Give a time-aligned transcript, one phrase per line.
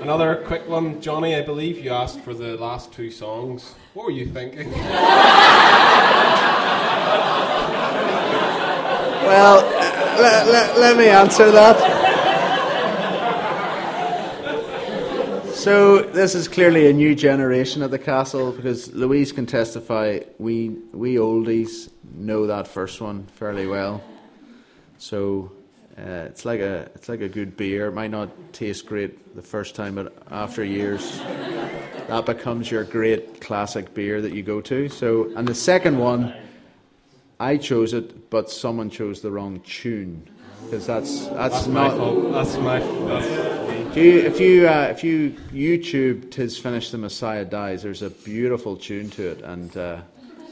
[0.00, 1.34] Another quick one, Johnny.
[1.34, 3.74] I believe you asked for the last two songs.
[3.92, 4.70] What were you thinking?
[9.22, 9.62] Well,
[10.18, 11.76] let, let, let me answer that.
[15.54, 20.20] So this is clearly a new generation at the castle because Louise can testify.
[20.38, 24.02] We we oldies know that first one fairly well.
[24.96, 25.52] So
[25.98, 27.88] uh, it's like a it's like a good beer.
[27.88, 31.18] It might not taste great the first time, but after years,
[32.08, 34.88] that becomes your great classic beer that you go to.
[34.88, 36.34] So and the second one,
[37.38, 40.28] I chose it, but someone chose the wrong tune
[40.64, 41.92] because that's that's, That's not.
[41.92, 42.32] my fault.
[42.32, 42.78] That's my.
[42.78, 43.50] That's.
[43.90, 48.10] If you if you, uh, if you YouTube "Tis Finished, the Messiah Dies," there's a
[48.10, 50.00] beautiful tune to it, and uh,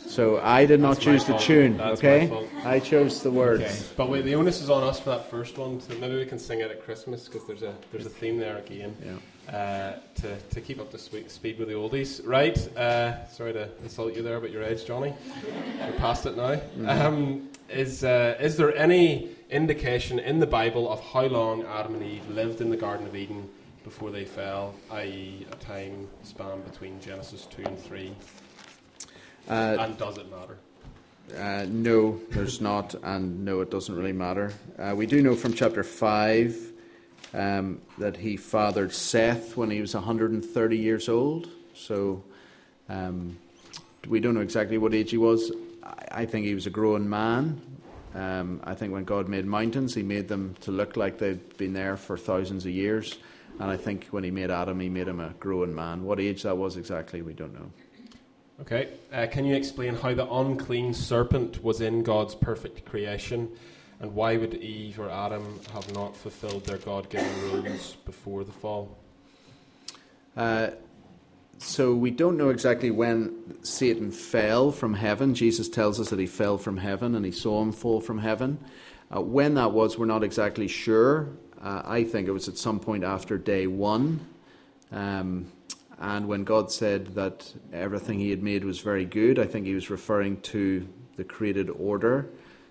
[0.08, 1.42] so I did not That's choose the fault.
[1.42, 1.76] tune.
[1.76, 2.48] That's okay.
[2.64, 3.62] I chose the words.
[3.62, 5.80] Okay, but wait, the onus is on us for that first one.
[5.80, 8.58] So maybe we can sing it at Christmas because there's a there's a theme there
[8.58, 8.96] again.
[9.04, 9.18] Yeah.
[9.54, 12.58] Uh, to, to keep up the swe- speed with the oldies, right?
[12.76, 15.14] Uh, sorry to insult you there about your age, Johnny.
[15.80, 16.60] We're past it now.
[16.86, 22.02] Um, is uh, is there any indication in the Bible of how long Adam and
[22.02, 23.48] Eve lived in the Garden of Eden
[23.84, 28.12] before they fell, i.e., a time span between Genesis two and three?
[29.48, 30.58] Uh, and does it matter?
[31.36, 34.52] Uh, no, there's not, and no, it doesn't really matter.
[34.78, 36.72] Uh, we do know from chapter 5
[37.34, 41.48] um, that he fathered Seth when he was 130 years old.
[41.74, 42.22] So
[42.88, 43.36] um,
[44.06, 45.52] we don't know exactly what age he was.
[45.82, 47.60] I, I think he was a grown man.
[48.14, 51.74] Um, I think when God made mountains, he made them to look like they'd been
[51.74, 53.18] there for thousands of years.
[53.60, 56.04] And I think when he made Adam, he made him a grown man.
[56.04, 57.70] What age that was exactly, we don't know.
[58.60, 58.88] Okay.
[59.12, 63.48] Uh, can you explain how the unclean serpent was in God's perfect creation,
[64.00, 68.96] and why would Eve or Adam have not fulfilled their God-given rules before the fall?
[70.36, 70.70] Uh,
[71.58, 75.34] so we don't know exactly when Satan fell from heaven.
[75.34, 78.58] Jesus tells us that he fell from heaven and he saw him fall from heaven.
[79.14, 81.28] Uh, when that was, we're not exactly sure.
[81.62, 84.20] Uh, I think it was at some point after day one.
[84.92, 85.50] Um,
[86.00, 89.74] and when God said that everything he had made was very good, I think he
[89.74, 90.86] was referring to
[91.16, 92.28] the created order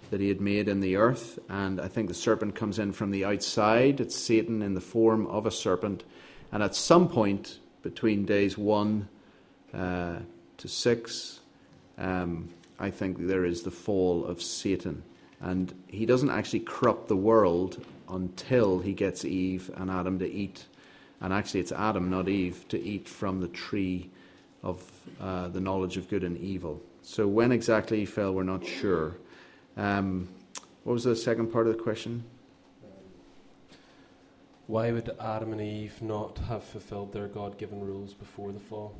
[0.09, 1.37] that he had made in the earth.
[1.49, 3.99] And I think the serpent comes in from the outside.
[3.99, 6.05] It's Satan in the form of a serpent.
[6.53, 9.09] And at some point between days one
[9.73, 10.19] uh,
[10.57, 11.41] to six,
[11.97, 12.49] um,
[12.79, 15.03] I think there is the fall of Satan.
[15.41, 20.65] And he doesn't actually corrupt the world until he gets Eve and Adam to eat.
[21.21, 24.09] And actually, it's Adam, not Eve, to eat from the tree
[24.63, 24.83] of
[25.19, 26.81] uh, the knowledge of good and evil.
[27.01, 29.15] So, when exactly he fell, we're not sure.
[29.75, 30.27] Um,
[30.83, 32.23] what was the second part of the question?
[34.67, 38.93] Why would Adam and Eve not have fulfilled their God-given rules before the fall?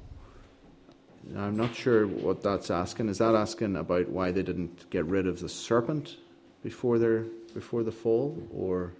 [1.35, 3.09] I'm not sure what that's asking.
[3.09, 6.15] Is that asking about why they didn't get rid of the serpent
[6.63, 8.93] before their before the fall, or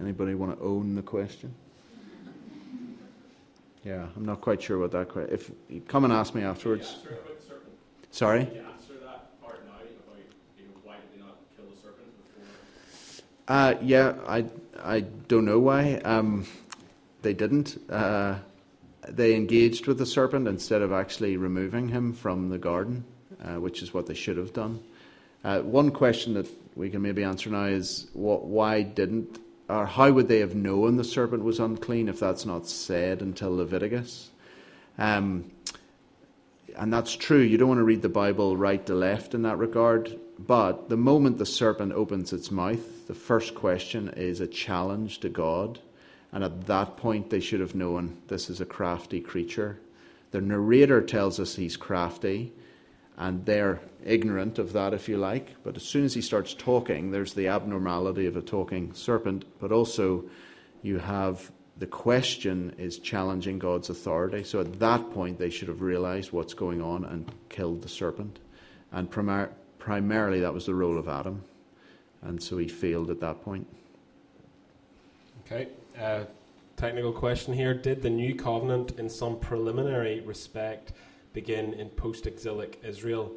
[0.00, 1.54] anybody want to own the question?
[3.84, 5.32] Yeah, I'm not quite sure what that question.
[5.32, 6.96] If you come and ask me afterwards.
[8.10, 8.48] Sorry.
[13.46, 14.44] Uh, yeah, I
[14.82, 15.94] I don't know why.
[16.04, 16.46] Um,
[17.22, 17.80] they didn't.
[17.90, 18.36] Uh,
[19.08, 23.04] they engaged with the serpent instead of actually removing him from the garden,
[23.42, 24.80] uh, which is what they should have done.
[25.44, 26.46] Uh, one question that
[26.76, 29.38] we can maybe answer now is what, why didn't,
[29.68, 33.54] or how would they have known the serpent was unclean if that's not said until
[33.54, 34.30] Leviticus?
[34.96, 35.50] Um,
[36.76, 37.40] and that's true.
[37.40, 40.18] You don't want to read the Bible right to left in that regard.
[40.38, 45.28] But the moment the serpent opens its mouth, the first question is a challenge to
[45.28, 45.80] God.
[46.30, 49.80] And at that point, they should have known this is a crafty creature.
[50.30, 52.52] The narrator tells us he's crafty,
[53.16, 55.54] and they're ignorant of that, if you like.
[55.62, 59.72] But as soon as he starts talking, there's the abnormality of a talking serpent, but
[59.72, 60.24] also
[60.82, 64.42] you have the question is challenging God's authority.
[64.42, 68.40] So at that point, they should have realized what's going on and killed the serpent.
[68.90, 71.44] And primar- primarily, that was the role of Adam.
[72.22, 73.66] And so he failed at that point.
[75.46, 75.68] Okay.
[75.98, 76.24] Uh,
[76.76, 80.92] technical question here: Did the new covenant, in some preliminary respect,
[81.32, 83.32] begin in post-exilic Israel?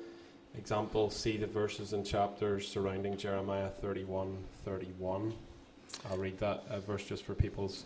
[0.57, 5.33] Example: See the verses and chapters surrounding Jeremiah 31, 31.
[6.09, 7.85] I'll read that uh, verse just for people's.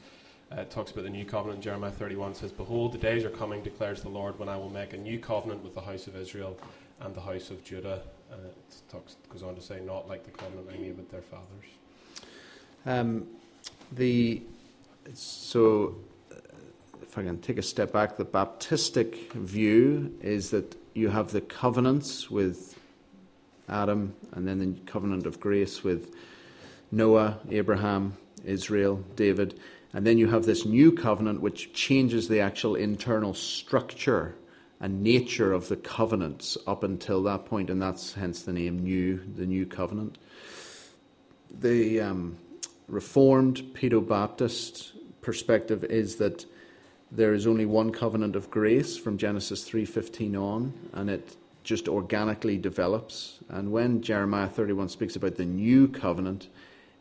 [0.52, 1.62] Uh, it talks about the new covenant.
[1.62, 4.94] Jeremiah 31 says, "Behold, the days are coming," declares the Lord, "when I will make
[4.94, 6.58] a new covenant with the house of Israel
[7.02, 8.02] and the house of Judah."
[8.32, 8.56] And it
[8.90, 11.66] talks, goes on to say, "Not like the covenant I made with their fathers."
[12.88, 13.28] Um,
[13.92, 14.42] the
[15.14, 15.96] so,
[16.32, 16.36] uh,
[17.04, 21.42] if I can take a step back, the Baptistic view is that you have the
[21.42, 22.80] covenants with
[23.68, 26.16] Adam, and then the covenant of grace with
[26.92, 28.16] Noah, Abraham,
[28.46, 29.60] Israel, David.
[29.94, 34.36] And then you have this new covenant which changes the actual internal structure
[34.80, 39.22] and nature of the covenants up until that point, and that's hence the name New,
[39.36, 40.18] the New Covenant.
[41.60, 42.38] The um,
[42.88, 46.46] Reformed Pedo Baptist perspective is that
[47.12, 52.58] there is only one covenant of grace from Genesis 3:15 on, and it just organically
[52.58, 53.40] develops.
[53.50, 56.48] And when Jeremiah 31 speaks about the new covenant,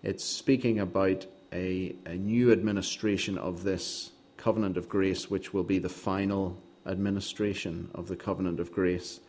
[0.02, 5.78] it's speaking about a, a new administration of this covenant of grace, which will be
[5.78, 6.56] the final
[6.86, 9.20] administration of the covenant of grace.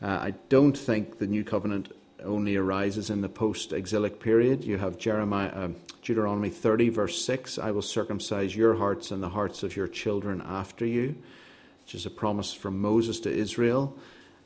[0.00, 1.92] Uh, I don't think the new covenant
[2.24, 4.64] only arises in the post exilic period.
[4.64, 5.68] You have Jeremiah, uh,
[6.02, 10.42] Deuteronomy 30, verse 6 I will circumcise your hearts and the hearts of your children
[10.44, 11.16] after you,
[11.82, 13.96] which is a promise from Moses to Israel.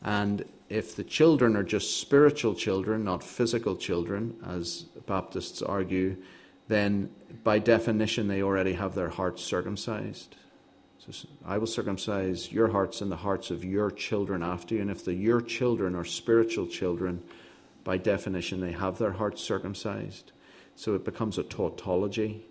[0.02, 6.16] And if the children are just spiritual children, not physical children, as Baptists argue,
[6.68, 7.10] then
[7.44, 10.36] by definition they already have their hearts circumcised.
[10.98, 14.80] So I will circumcise your hearts and the hearts of your children after you.
[14.80, 17.22] And if the your children are spiritual children,
[17.86, 20.32] by definition they have their hearts circumcised.
[20.74, 22.44] So it becomes a tautology,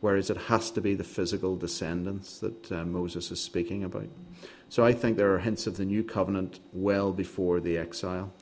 [0.00, 4.08] whereas it has to be the physical descendants that uh, Moses is speaking about.
[4.68, 8.32] So I think there are hints of the new covenant well before the exile.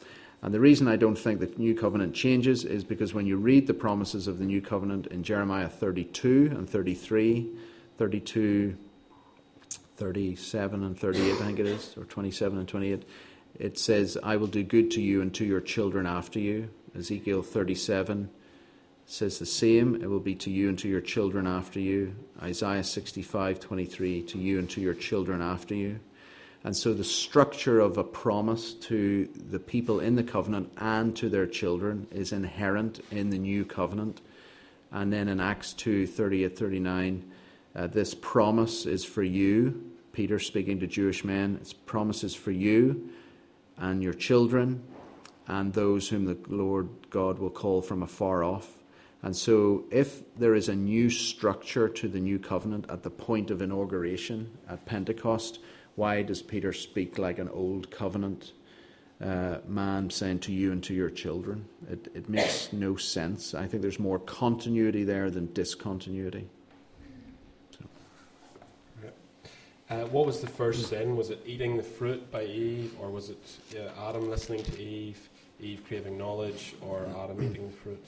[0.40, 3.66] And the reason I don't think the new covenant changes is because when you read
[3.66, 7.50] the promises of the new covenant in Jeremiah 32 and 33,
[7.98, 8.76] 32,
[9.98, 13.04] 37 and 38, I think it is, or 27 and 28,
[13.58, 16.70] it says, I will do good to you and to your children after you.
[16.96, 18.30] Ezekiel 37
[19.06, 19.96] says the same.
[19.96, 22.14] It will be to you and to your children after you.
[22.42, 26.00] Isaiah 65, 23, to you and to your children after you.
[26.64, 31.28] And so the structure of a promise to the people in the covenant and to
[31.28, 34.20] their children is inherent in the new covenant.
[34.92, 37.32] And then in Acts 2 38 39,
[37.74, 39.90] uh, this promise is for you.
[40.12, 43.10] Peter speaking to Jewish men, this promise is for you
[43.78, 44.82] and your children
[45.46, 48.78] and those whom the Lord God will call from afar off.
[49.22, 53.50] And so, if there is a new structure to the new covenant at the point
[53.50, 55.60] of inauguration at Pentecost,
[55.94, 58.52] why does Peter speak like an old covenant
[59.20, 61.66] uh, man saying to you and to your children?
[61.88, 63.54] It, it makes no sense.
[63.54, 66.48] I think there's more continuity there than discontinuity.
[69.92, 71.16] Uh, what was the first sin?
[71.16, 73.60] Was it eating the fruit by Eve, or was it
[74.00, 75.28] Adam listening to Eve,
[75.60, 78.04] Eve craving knowledge, or Adam eating the fruit?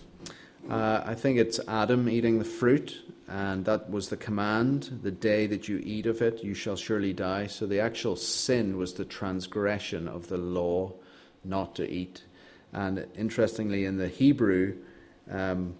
[0.70, 5.46] Uh, I think it's Adam eating the fruit, and that was the command the day
[5.46, 7.48] that you eat of it, you shall surely die.
[7.48, 10.94] So the actual sin was the transgression of the law
[11.44, 12.24] not to eat.
[12.72, 14.78] And interestingly, in the Hebrew,
[15.30, 15.74] um,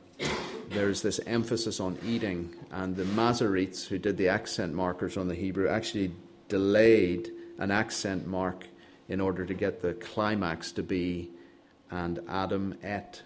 [0.71, 5.35] there's this emphasis on eating, and the Masoretes, who did the accent markers on the
[5.35, 6.13] Hebrew, actually
[6.49, 8.67] delayed an accent mark
[9.09, 11.31] in order to get the climax to be,
[11.91, 13.23] and Adam ate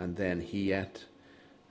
[0.00, 1.04] and then he ate.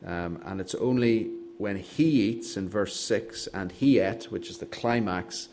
[0.06, 4.60] Um, and it's only when he eats in verse 6 and he ate, which is
[4.60, 5.50] the climax,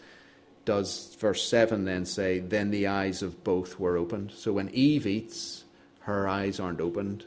[0.64, 4.32] does verse 7 then say, Then the eyes of both were opened.
[4.32, 5.64] So when Eve eats,
[6.00, 7.24] her eyes aren't opened.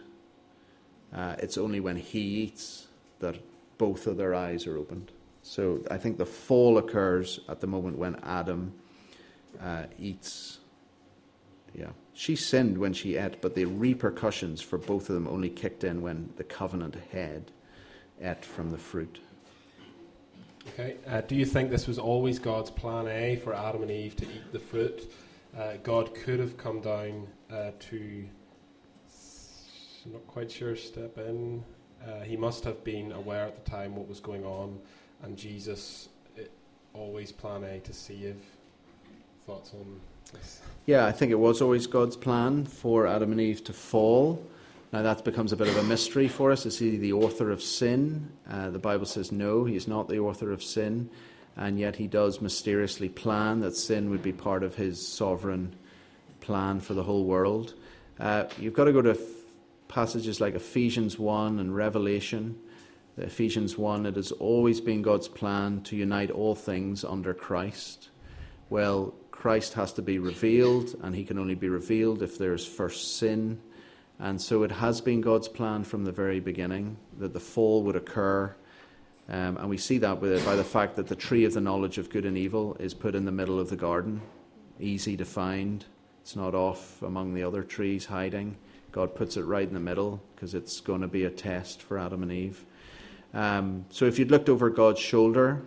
[1.13, 2.87] Uh, it's only when he eats
[3.19, 3.35] that
[3.77, 5.11] both of their eyes are opened.
[5.41, 8.73] So I think the fall occurs at the moment when Adam
[9.61, 10.59] uh, eats.
[11.73, 11.91] Yeah.
[12.13, 16.01] She sinned when she ate, but the repercussions for both of them only kicked in
[16.01, 17.51] when the covenant head
[18.21, 19.19] ate from the fruit.
[20.67, 20.97] Okay.
[21.07, 24.25] Uh, do you think this was always God's plan A for Adam and Eve to
[24.25, 25.11] eat the fruit?
[25.57, 28.25] Uh, God could have come down uh, to,
[30.11, 31.63] not quite sure, step in.
[32.05, 34.79] Uh, he must have been aware at the time what was going on,
[35.23, 36.51] and Jesus, it,
[36.93, 38.37] always plan A to save.
[39.45, 39.99] Thoughts on
[40.31, 40.61] this?
[40.85, 44.43] Yeah, I think it was always God's plan for Adam and Eve to fall.
[44.91, 46.65] Now that becomes a bit of a mystery for us.
[46.65, 48.31] Is he the author of sin?
[48.49, 51.09] Uh, the Bible says no, he is not the author of sin,
[51.57, 55.75] and yet he does mysteriously plan that sin would be part of his sovereign
[56.41, 57.75] plan for the whole world.
[58.19, 59.17] Uh, you've got to go to
[59.89, 62.57] passages like Ephesians 1 and Revelation.
[63.17, 68.07] Ephesians 1, it has always been God's plan to unite all things under Christ.
[68.69, 72.65] Well, Christ has to be revealed, and he can only be revealed if there is
[72.65, 73.59] first sin.
[74.19, 77.97] And so it has been God's plan from the very beginning that the fall would
[77.97, 78.55] occur
[79.29, 81.99] Um, and we see that with, by the fact that the tree of the knowledge
[81.99, 84.21] of good and evil is put in the middle of the garden,
[84.79, 85.85] easy to find.
[86.21, 88.57] It's not off among the other trees hiding.
[88.91, 91.97] God puts it right in the middle because it's going to be a test for
[91.97, 92.65] Adam and Eve.
[93.33, 95.61] Um, so if you'd looked over God's shoulder,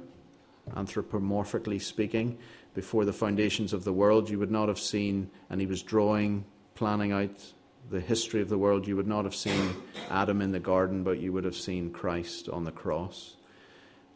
[0.74, 2.38] anthropomorphically speaking,
[2.74, 6.44] before the foundations of the world, you would not have seen, and he was drawing,
[6.74, 7.52] planning out
[7.90, 9.74] the history of the world, you would not have seen
[10.10, 13.36] Adam in the garden, but you would have seen Christ on the cross.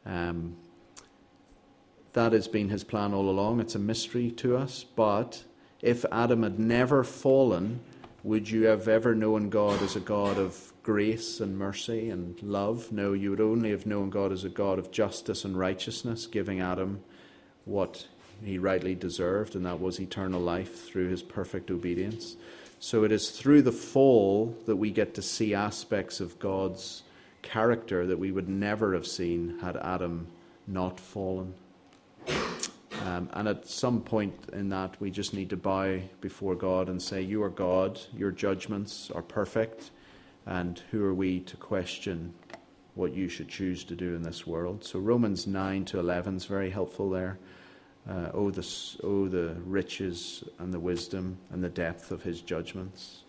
[0.05, 0.57] Um,
[2.13, 3.61] that has been his plan all along.
[3.61, 4.85] It's a mystery to us.
[4.85, 5.45] But
[5.83, 7.81] if Adam had never fallen,
[8.26, 12.90] would you have ever known God as a God of grace and mercy and love?
[12.90, 16.61] No, you would only have known God as a God of justice and righteousness, giving
[16.61, 17.04] Adam
[17.66, 18.09] what
[18.45, 22.37] he rightly deserved, and that was eternal life through his perfect obedience.
[22.80, 27.04] So it is through the fall that we get to see aspects of God's
[27.42, 30.26] character that we would never have seen had Adam
[30.66, 31.54] not fallen.
[33.07, 37.01] Um, and at some point in that, we just need to bow before God and
[37.01, 39.93] say, You are God, your judgments are perfect,
[40.45, 42.35] and who are we to question
[42.97, 44.83] what you should choose to do in this world?
[44.83, 47.39] So Romans 9 to 11 is very helpful there.
[48.11, 48.67] Uh, oh, the,
[49.05, 53.23] oh, the riches and the wisdom and the depth of his judgments.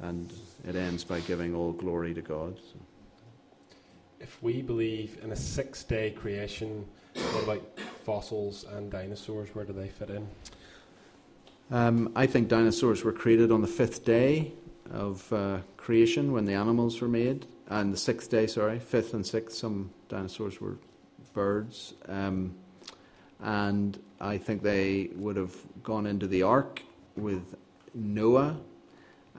[0.00, 0.32] And
[0.66, 2.56] it ends by giving all glory to God.
[2.56, 2.78] So.
[4.20, 9.54] If we believe in a six day creation, what about fossils and dinosaurs?
[9.54, 10.28] Where do they fit in?
[11.70, 14.52] Um, I think dinosaurs were created on the fifth day
[14.90, 19.26] of uh, creation when the animals were made, and the sixth day, sorry, fifth and
[19.26, 20.76] sixth, some dinosaurs were
[21.32, 21.94] birds.
[22.08, 22.54] Um,
[23.40, 26.82] and I think they would have gone into the ark
[27.16, 27.56] with
[27.94, 28.58] Noah,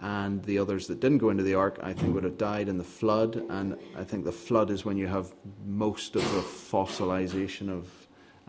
[0.01, 2.77] and the others that didn't go into the ark, I think, would have died in
[2.77, 3.35] the flood.
[3.49, 5.33] And I think the flood is when you have
[5.65, 7.87] most of the fossilization of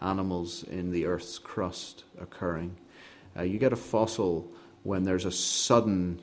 [0.01, 2.77] animals in the Earth's crust occurring.
[3.37, 4.51] Uh, you get a fossil
[4.83, 6.21] when there's a sudden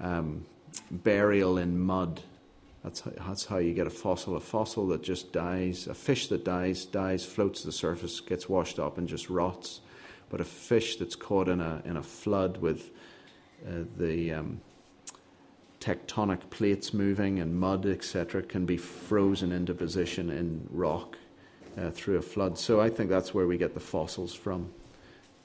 [0.00, 0.44] um,
[0.90, 2.20] burial in mud.
[2.82, 4.36] That's how, that's how you get a fossil.
[4.36, 8.48] A fossil that just dies, a fish that dies, dies, floats to the surface, gets
[8.48, 9.80] washed up, and just rots.
[10.28, 12.90] But a fish that's caught in a, in a flood with
[13.98, 14.60] the um,
[15.80, 21.16] tectonic plates moving and mud, etc., can be frozen into position in rock
[21.78, 22.58] uh, through a flood.
[22.58, 24.68] So I think that's where we get the fossils from.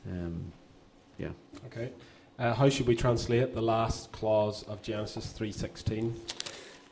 [0.09, 0.51] Um,
[1.17, 1.29] yeah.
[1.67, 1.91] Okay.
[2.39, 6.13] Uh, how should we translate the last clause of Genesis 3:16?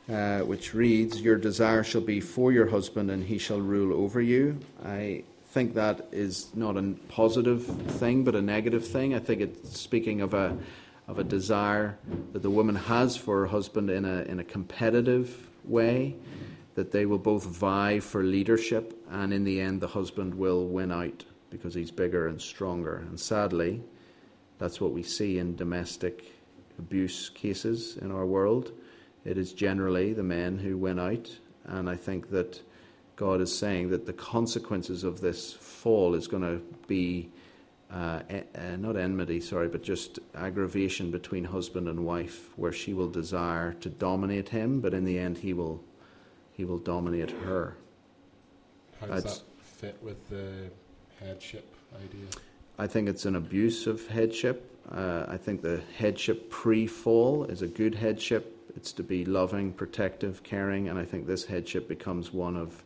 [0.08, 4.20] Uh, which reads, "Your desire shall be for your husband, and he shall rule over
[4.20, 9.14] you." I think that is not a positive thing, but a negative thing.
[9.14, 10.56] I think it's speaking of a
[11.10, 11.98] of a desire
[12.32, 16.14] that the woman has for her husband in a in a competitive way,
[16.76, 20.92] that they will both vie for leadership, and in the end, the husband will win
[20.92, 23.04] out because he's bigger and stronger.
[23.08, 23.82] And sadly,
[24.58, 26.32] that's what we see in domestic
[26.78, 28.70] abuse cases in our world.
[29.24, 31.28] It is generally the men who win out,
[31.64, 32.62] and I think that
[33.16, 37.30] God is saying that the consequences of this fall is going to be
[37.92, 43.08] uh, uh, not enmity, sorry, but just aggravation between husband and wife, where she will
[43.08, 45.82] desire to dominate him, but in the end he will
[46.52, 47.76] he will dominate her.
[49.00, 50.70] How does That's, that fit with the
[51.18, 52.26] headship idea?
[52.78, 54.66] I think it's an abuse of headship.
[54.90, 58.56] Uh, I think the headship pre-fall is a good headship.
[58.76, 62.84] It's to be loving, protective, caring, and I think this headship becomes one of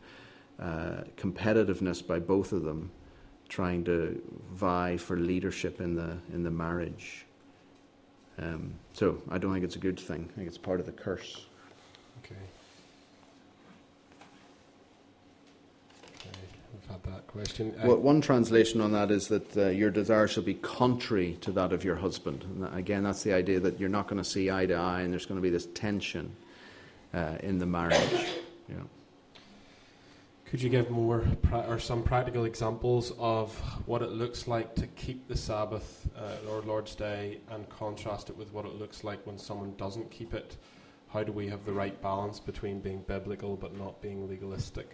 [0.61, 2.91] uh, competitiveness by both of them
[3.49, 4.21] trying to
[4.53, 7.27] vie for leadership in the in the marriage.
[8.39, 10.29] Um, so I don't think it's a good thing.
[10.33, 11.47] I think it's part of the curse.
[12.25, 12.35] Okay.
[16.17, 16.31] Okay,
[16.73, 17.75] we've had that question.
[17.81, 21.53] Uh, well, one translation on that is that uh, your desire shall be contrary to
[21.53, 22.43] that of your husband.
[22.43, 25.13] And again, that's the idea that you're not going to see eye to eye, and
[25.13, 26.35] there's going to be this tension
[27.13, 28.01] uh, in the marriage.
[28.67, 28.77] Yeah.
[30.47, 34.87] Could you give more pra- or some practical examples of what it looks like to
[34.89, 39.27] keep the Sabbath uh, or Lord's Day and contrast it with what it looks like
[39.27, 40.57] when someone doesn't keep it?
[41.09, 44.91] How do we have the right balance between being biblical but not being legalistic?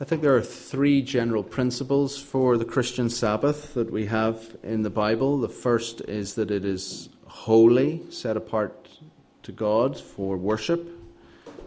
[0.00, 4.82] I think there are three general principles for the Christian Sabbath that we have in
[4.82, 5.38] the Bible.
[5.38, 8.88] The first is that it is holy, set apart
[9.44, 11.01] to God for worship.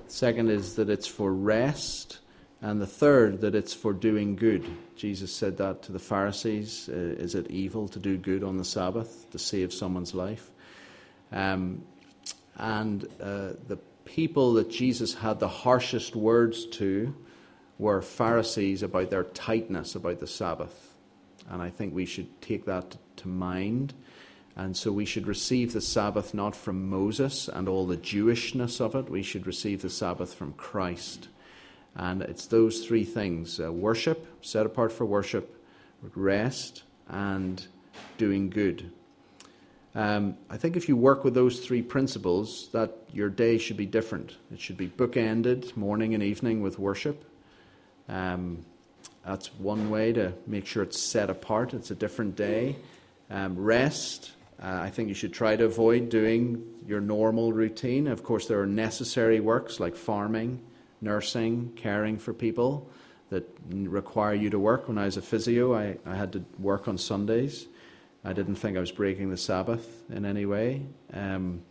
[0.08, 2.20] Second is that it's for rest.
[2.62, 4.66] And the third, that it's for doing good.
[4.96, 6.90] Jesus said that to the Pharisees.
[6.90, 10.50] Uh, is it evil to do good on the Sabbath, to save someone's life?
[11.32, 11.84] Um,
[12.58, 17.14] and uh, the people that Jesus had the harshest words to
[17.78, 20.94] were Pharisees about their tightness about the Sabbath.
[21.50, 23.94] And I think we should take that to mind.
[24.56, 28.96] And so we should receive the Sabbath not from Moses and all the Jewishness of
[28.96, 31.28] it, we should receive the Sabbath from Christ.
[31.96, 35.62] And it's those three things uh, worship, set apart for worship,
[36.16, 37.66] rest, and
[38.18, 38.92] doing good.
[39.94, 43.86] Um, I think if you work with those three principles, that your day should be
[43.86, 44.36] different.
[44.52, 47.24] It should be bookended, morning and evening, with worship.
[48.10, 48.66] Um,
[49.26, 51.74] that's one way to make sure it's set apart.
[51.74, 52.76] It's a different day.
[53.30, 54.32] Um, rest.
[54.62, 58.08] Uh, I think you should try to avoid doing your normal routine.
[58.08, 60.62] Of course, there are necessary works like farming,
[61.02, 62.90] nursing, caring for people
[63.30, 64.88] that require you to work.
[64.88, 67.68] When I was a physio, I, I had to work on Sundays.
[68.24, 70.86] I didn't think I was breaking the Sabbath in any way.
[71.14, 71.62] Um,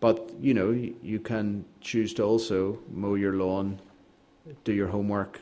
[0.00, 3.80] but, you know, you, can choose to also mow your lawn,
[4.64, 5.40] do your homework,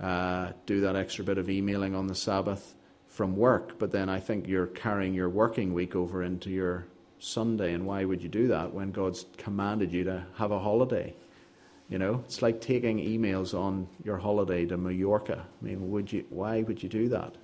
[0.00, 2.74] uh, do that extra bit of emailing on the Sabbath
[3.22, 3.78] from work.
[3.78, 6.86] But then I think you're carrying your working week over into your
[7.20, 7.72] Sunday.
[7.72, 11.14] And why would you do that when God's commanded you to have a holiday?
[11.88, 15.38] You know, it's like taking emails on your holiday to Mallorca.
[15.38, 16.24] I mean, would you?
[16.30, 17.36] Why would you do that?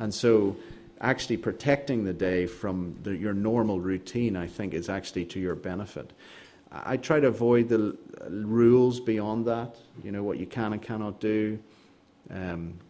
[0.00, 0.56] And so,
[1.00, 5.54] actually protecting the day from the, your normal routine, I think, is actually to your
[5.54, 6.12] benefit.
[6.72, 7.96] I try to avoid the
[8.28, 9.76] rules beyond that.
[10.02, 11.60] You know what you can and cannot do.
[12.32, 12.80] Um,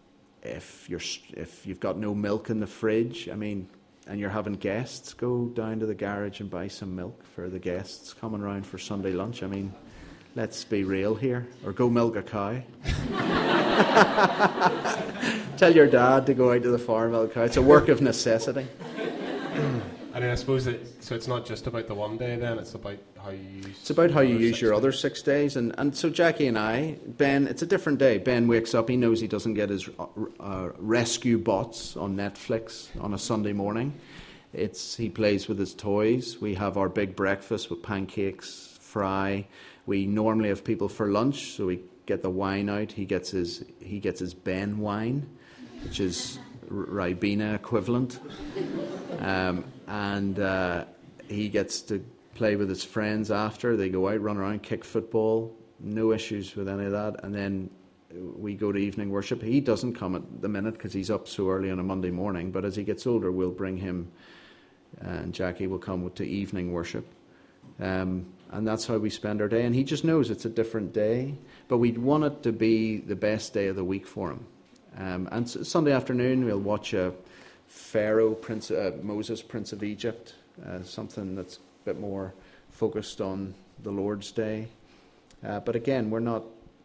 [0.45, 1.01] if you're
[1.33, 3.69] if you've got no milk in the fridge, I mean,
[4.07, 7.59] and you're having guests, go down to the garage and buy some milk for the
[7.59, 9.43] guests coming around for Sunday lunch.
[9.43, 9.73] I mean,
[10.37, 11.47] Let's be real here.
[11.65, 12.61] Or go milk a cow.
[15.57, 17.43] Tell your dad to go out to the farm milk cow.
[17.43, 18.67] It's a work of necessity.
[20.25, 21.15] And I suppose it, so.
[21.15, 22.37] It's not just about the one day.
[22.37, 23.77] Then it's about how you use.
[23.79, 24.79] It's about how you use your days.
[24.79, 28.17] other six days, and and so Jackie and I, Ben, it's a different day.
[28.17, 28.89] Ben wakes up.
[28.89, 30.07] He knows he doesn't get his uh,
[30.41, 34.01] uh rescue bots on Netflix on a Sunday morning.
[34.55, 36.41] It's he plays with his toys.
[36.41, 39.47] We have our big breakfast with pancakes, fry.
[39.85, 42.93] We normally have people for lunch, so we get the wine out.
[42.93, 45.29] He gets his he gets his Ben wine,
[45.83, 48.21] which is Ribena equivalent,
[49.21, 50.85] um, and uh,
[51.29, 53.77] he gets to play with his friends after.
[53.77, 55.55] They go out, run around, kick football.
[55.81, 57.71] No issues with any of that, and then
[58.37, 59.43] we go to evening worship.
[59.43, 62.51] He doesn't come at the minute because he's up so early on a Monday morning.
[62.51, 64.11] But as he gets older, we'll bring him,
[65.01, 67.07] and Jackie will come to evening worship.
[67.81, 69.65] Um, and that's how we spend our day.
[69.65, 71.35] And he just knows it's a different day,
[71.67, 74.47] but we'd want it to be the best day of the week for him.
[74.97, 77.13] Um, and Sunday afternoon, we'll watch a
[77.67, 82.33] Pharaoh, Prince, uh, Moses, Prince of Egypt, uh, something that's a bit more
[82.71, 84.69] focused on the Lord's Day.
[85.45, 86.45] Uh, but again, we're not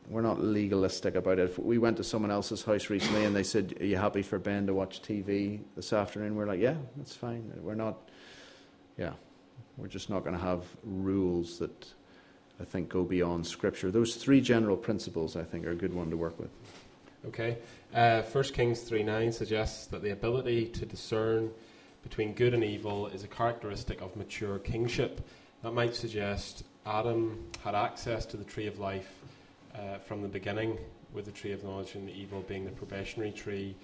[0.09, 1.43] we're not legalistic about it.
[1.49, 4.39] If we went to someone else's house recently and they said, "Are you happy for
[4.39, 8.09] Ben to watch TV this afternoon?" We're like, "Yeah, that's fine." We're not,
[8.97, 9.13] yeah.
[9.77, 11.93] We're just not going to have rules that
[12.59, 13.91] I think go beyond Scripture.
[13.91, 16.49] Those three general principles, I think, are a good one to work with.
[17.27, 17.57] Okay.
[17.93, 21.51] Uh, 1 Kings 3 9 suggests that the ability to discern
[22.03, 25.27] between good and evil is a characteristic of mature kingship.
[25.63, 29.11] That might suggest Adam had access to the tree of life
[29.75, 30.77] uh, from the beginning,
[31.13, 33.75] with the tree of knowledge and the evil being the probationary tree.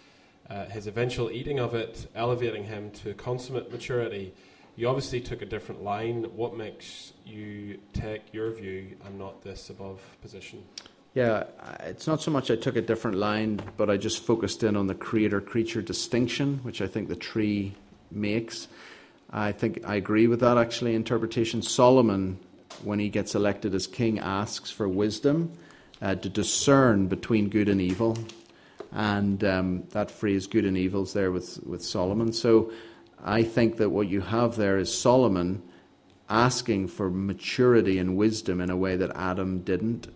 [0.49, 4.33] Uh, his eventual eating of it elevating him to consummate maturity
[4.77, 6.23] you obviously took a different line.
[6.35, 10.65] What makes you take your view and not this above position?
[11.15, 11.45] Yeah,
[11.85, 14.87] it's not so much I took a different line, but I just focused in on
[14.87, 17.73] the creator creature distinction, which I think the tree
[18.11, 18.67] makes.
[19.31, 21.61] I think I agree with that actually interpretation.
[21.61, 22.37] Solomon,
[22.83, 25.53] when he gets elected as king, asks for wisdom
[26.01, 28.17] uh, to discern between good and evil.
[28.91, 32.33] And um, that phrase, good and evil, is there with, with Solomon.
[32.33, 32.73] So
[33.23, 35.63] I think that what you have there is Solomon
[36.29, 40.07] asking for maturity and wisdom in a way that Adam didn't.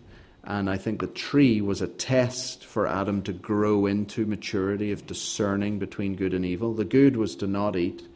[0.44, 5.06] And I think the tree was a test for Adam to grow into maturity of
[5.06, 6.72] discerning between good and evil.
[6.72, 8.08] The good was to not eat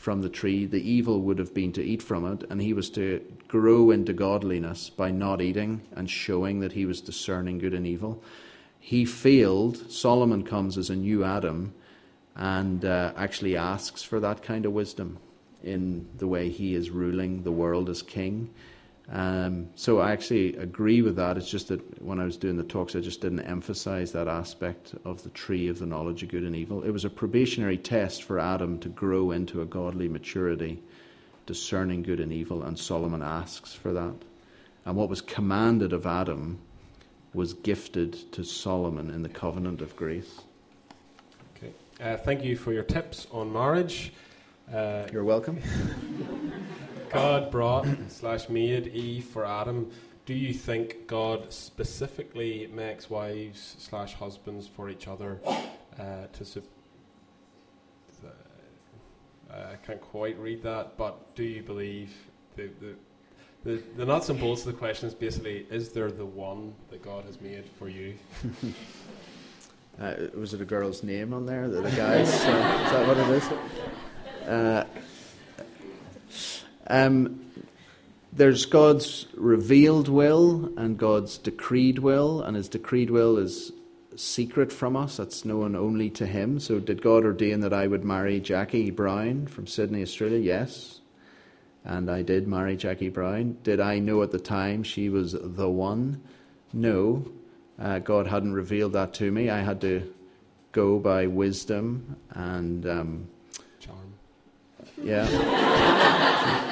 [0.00, 2.88] from the tree, the evil would have been to eat from it, and he was
[2.88, 7.86] to grow into godliness by not eating and showing that he was discerning good and
[7.86, 8.22] evil.
[8.78, 9.92] He failed.
[9.92, 11.74] Solomon comes as a new Adam
[12.34, 15.18] and uh, actually asks for that kind of wisdom
[15.62, 18.48] in the way he is ruling the world as king.
[19.12, 21.36] Um, so I actually agree with that.
[21.36, 24.94] It's just that when I was doing the talks, I just didn't emphasize that aspect
[25.04, 26.84] of the tree of the knowledge of good and evil.
[26.84, 30.80] It was a probationary test for Adam to grow into a godly maturity,
[31.46, 34.14] discerning good and evil, and Solomon asks for that.
[34.86, 36.60] And what was commanded of Adam
[37.34, 40.40] was gifted to Solomon in the covenant of grace.
[41.56, 41.72] Okay.
[42.00, 44.12] Uh, thank you for your tips on marriage.
[44.72, 45.60] Uh, You're welcome.
[47.10, 49.90] God brought slash made Eve for Adam.
[50.26, 56.44] Do you think God specifically makes wives slash husbands for each other uh, to?
[56.44, 56.62] Su-
[58.24, 62.14] uh, I can't quite read that, but do you believe
[62.54, 62.94] the, the
[63.64, 67.02] the, the nuts and bolts of the question is basically is there the one that
[67.02, 68.14] God has made for you?
[70.00, 71.68] uh, was it a girl's name on there?
[71.68, 72.32] The, guy's?
[72.32, 74.48] uh, is that what it is?
[74.48, 74.86] Uh,
[76.90, 77.44] um,
[78.32, 83.72] there's God's revealed will and God's decreed will, and His decreed will is
[84.16, 85.16] secret from us.
[85.16, 86.60] That's known only to Him.
[86.60, 90.38] So, did God ordain that I would marry Jackie Brown from Sydney, Australia?
[90.38, 91.00] Yes
[91.84, 93.56] and I did marry Jackie Brown.
[93.62, 96.20] Did I know at the time she was the one?
[96.72, 97.26] No.
[97.78, 99.48] Uh, God hadn't revealed that to me.
[99.48, 100.12] I had to
[100.72, 103.28] go by wisdom and um,
[103.80, 104.12] charm.
[105.02, 105.26] Yeah,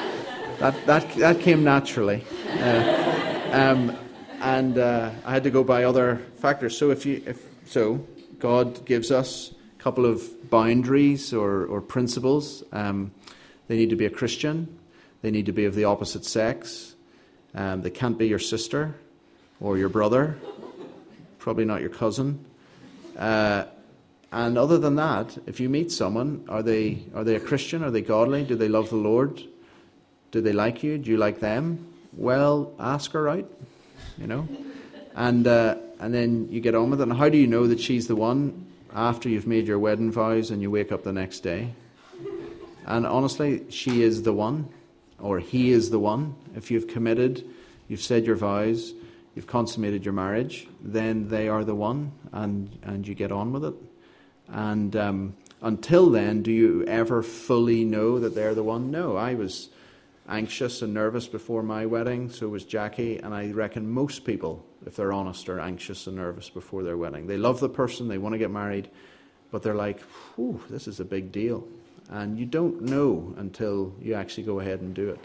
[0.59, 2.25] that that that came naturally,
[2.61, 3.97] uh, um,
[4.40, 6.77] and uh, I had to go by other factors.
[6.77, 8.07] So if you if so,
[8.38, 12.62] God gives us a couple of boundaries or or principles.
[12.73, 13.12] Um,
[13.68, 14.79] they need to be a Christian.
[15.23, 16.94] They need to be of the opposite sex.
[17.55, 18.94] Um, they can't be your sister
[19.61, 20.38] or your brother,
[21.38, 22.44] probably not your cousin.
[23.16, 23.64] Uh,
[24.31, 27.83] and other than that, if you meet someone, are they, are they a Christian?
[27.83, 28.44] Are they godly?
[28.44, 29.42] Do they love the Lord?
[30.31, 30.99] Do they like you?
[30.99, 31.87] Do you like them?
[32.12, 33.51] Well, ask her out,
[34.19, 34.49] you know?
[35.14, 37.09] And, uh, and then you get on with it.
[37.09, 40.51] And how do you know that she's the one after you've made your wedding vows
[40.51, 41.75] and you wake up the next day?
[42.87, 44.69] And honestly, she is the one
[45.19, 46.35] or he is the one.
[46.55, 47.45] If you've committed,
[47.88, 48.93] you've said your vows,
[49.35, 53.64] you've consummated your marriage, then they are the one, and, and you get on with
[53.64, 53.75] it.
[54.49, 58.91] And um, until then, do you ever fully know that they're the one?
[58.91, 59.69] No, I was
[60.29, 64.97] anxious and nervous before my wedding, so was Jackie, and I reckon most people, if
[64.97, 67.27] they're honest, are anxious and nervous before their wedding.
[67.27, 68.91] They love the person, they want to get married,
[69.51, 70.01] but they're like,
[70.35, 71.67] whew, this is a big deal.
[72.11, 75.21] And you don't know until you actually go ahead and do it.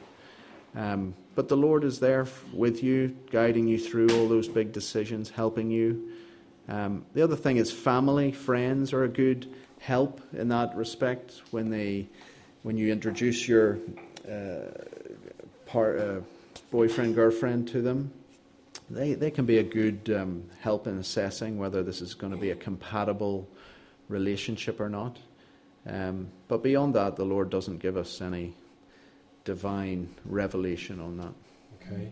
[0.75, 5.29] Um, but the Lord is there with you, guiding you through all those big decisions,
[5.29, 6.11] helping you.
[6.67, 11.69] Um, the other thing is family, friends are a good help in that respect when
[11.69, 12.07] they,
[12.63, 13.79] when you introduce your
[14.29, 14.71] uh,
[15.65, 16.21] par, uh,
[16.71, 18.11] boyfriend, girlfriend to them.
[18.89, 22.39] They, they can be a good um, help in assessing whether this is going to
[22.39, 23.47] be a compatible
[24.09, 25.17] relationship or not.
[25.87, 28.53] Um, but beyond that, the Lord doesn't give us any
[29.43, 31.33] divine revelation on that.
[31.81, 32.11] Okay.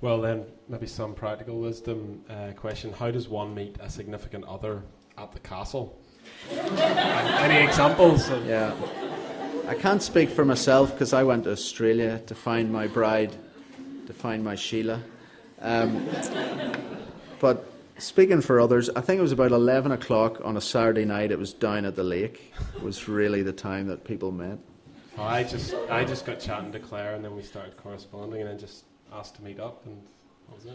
[0.00, 2.92] Well, then, maybe some practical wisdom uh, question.
[2.92, 4.82] How does one meet a significant other
[5.16, 5.98] at the castle?
[6.50, 8.28] Any examples?
[8.46, 8.74] yeah.
[9.68, 13.36] I can't speak for myself because I went to Australia to find my bride,
[14.06, 15.02] to find my Sheila.
[15.60, 16.08] Um,
[17.40, 17.64] but
[17.98, 21.32] Speaking for others, I think it was about 11 o'clock on a Saturday night.
[21.32, 22.54] It was down at the lake.
[22.76, 24.58] It was really the time that people met.
[25.18, 28.50] Oh, I just I just got chatting to Claire and then we started corresponding and
[28.50, 30.00] then just asked to meet up and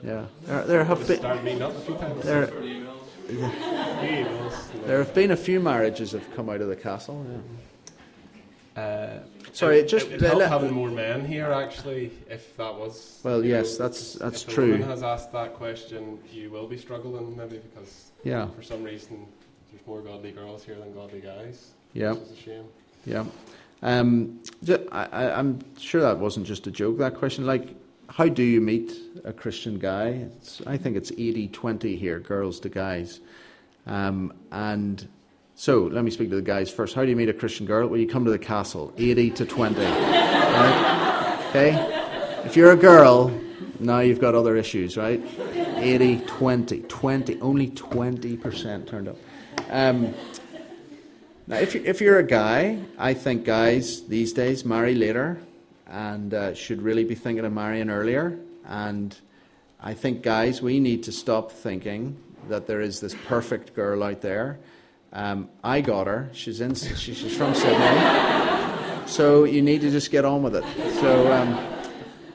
[0.04, 2.24] yeah, there, there have been started meeting up a few times.
[2.24, 2.48] There,
[4.86, 7.26] there have been a few marriages have come out of the castle.
[7.28, 7.38] Yeah.
[8.76, 9.20] Uh,
[9.52, 11.52] Sorry, it, just it, it having more men here.
[11.52, 14.74] Actually, if that was well, yes, know, that's that's if true.
[14.74, 19.28] If has asked that question, you will be struggling maybe because yeah, for some reason
[19.72, 21.72] there's more godly girls here than godly guys.
[21.94, 22.66] Yeah, which is a shame.
[23.06, 23.26] Yeah,
[23.84, 24.40] um,
[24.92, 26.98] I, I'm sure that wasn't just a joke.
[26.98, 27.76] That question, like,
[28.10, 30.08] how do you meet a Christian guy?
[30.38, 33.20] It's, I think it's 80-20 here, girls to guys,
[33.86, 35.08] um, and
[35.64, 36.94] so let me speak to the guys first.
[36.94, 37.88] How do you meet a Christian girl?
[37.88, 39.82] Well, you come to the castle, 80 to 20.
[39.82, 41.46] right?
[41.48, 42.44] Okay?
[42.44, 43.32] If you're a girl,
[43.80, 45.24] now you've got other issues, right?
[45.78, 49.16] 80, 20, 20, only 20% turned up.
[49.70, 50.14] Um,
[51.48, 55.40] now, if, you, if you're a guy, I think guys these days marry later
[55.88, 58.38] and uh, should really be thinking of marrying earlier.
[58.66, 59.18] And
[59.80, 64.20] I think, guys, we need to stop thinking that there is this perfect girl out
[64.20, 64.60] there
[65.14, 66.30] um, I got her.
[66.34, 66.74] She's in.
[66.76, 69.08] She's from Sydney.
[69.08, 70.64] So you need to just get on with it.
[71.00, 71.84] So, um,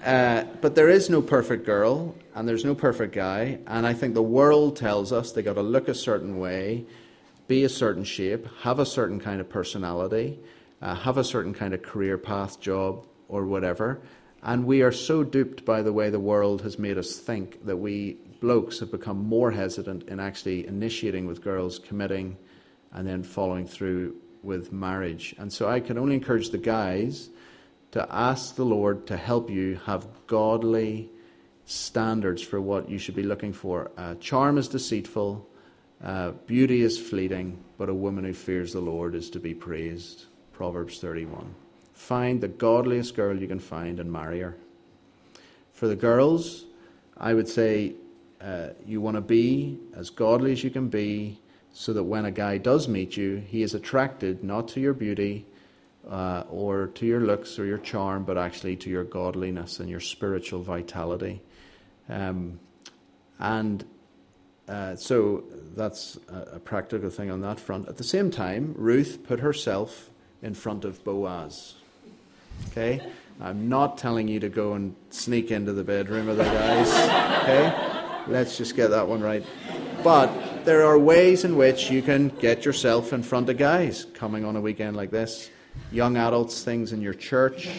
[0.05, 3.59] uh, but there is no perfect girl and there's no perfect guy.
[3.67, 6.87] And I think the world tells us they got to look a certain way,
[7.49, 10.39] be a certain shape, have a certain kind of personality,
[10.81, 14.01] uh, have a certain kind of career path, job, or whatever.
[14.43, 17.79] And we are so duped by the way the world has made us think that
[17.79, 22.37] we blokes have become more hesitant in actually initiating with girls, committing,
[22.93, 25.35] and then following through with marriage.
[25.39, 27.29] And so I can only encourage the guys
[27.93, 31.11] to ask the Lord to help you have godly
[31.65, 33.91] standards for what you should be looking for.
[33.97, 35.47] Uh, charm is deceitful,
[36.03, 40.27] uh, beauty is fleeting, but a woman who fears the Lord is to be praised.
[40.53, 41.55] Proverbs 31.
[41.93, 44.57] Find the godliest girl you can find and marry her.
[45.73, 46.65] For the girls,
[47.17, 47.95] I would say
[48.41, 51.39] uh, you want to be as godly as you can be
[51.79, 55.47] so that when a guy does meet you, he is attracted not to your beauty
[56.11, 60.01] uh, or to your looks or your charm, but actually to your godliness and your
[60.01, 61.41] spiritual vitality.
[62.09, 62.59] Um,
[63.39, 63.85] and
[64.67, 65.45] uh, so
[65.77, 67.89] that's a, a, practical thing on that front.
[67.89, 70.11] At the same time, Ruth put herself
[70.43, 71.77] in front of Boaz.
[72.71, 73.01] Okay?
[73.41, 76.89] I'm not telling you to go and sneak into the bedroom of the guys.
[77.45, 78.25] Okay?
[78.27, 79.47] Let's just get that one right.
[80.03, 80.29] But
[80.69, 84.55] there are ways in which you can get yourself in front of guys coming on
[84.55, 85.49] a weekend like this.
[85.91, 87.71] Young adults, things in your church,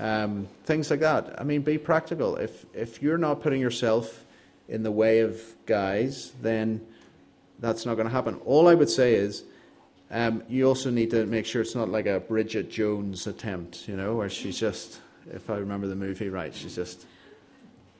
[0.00, 1.40] um, things like that.
[1.40, 2.34] I mean, be practical.
[2.34, 4.24] If, if you're not putting yourself
[4.68, 6.84] in the way of guys, then
[7.60, 8.34] that's not going to happen.
[8.44, 9.44] All I would say is
[10.10, 13.94] um, you also need to make sure it's not like a Bridget Jones attempt, you
[13.94, 15.00] know, where she's just,
[15.30, 17.06] if I remember the movie right, she's just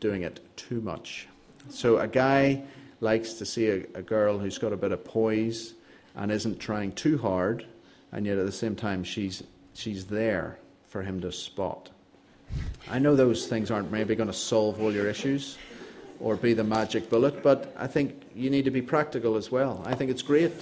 [0.00, 1.28] doing it too much.
[1.70, 2.64] So a guy
[3.00, 5.74] likes to see a, a girl who's got a bit of poise
[6.14, 7.66] and isn't trying too hard,
[8.12, 9.42] and yet at the same time she's
[9.74, 10.58] she's there
[10.88, 11.90] for him to spot.
[12.90, 15.58] I know those things aren't maybe going to solve all your issues
[16.20, 19.82] or be the magic bullet, but I think you need to be practical as well.
[19.86, 20.52] I think it's great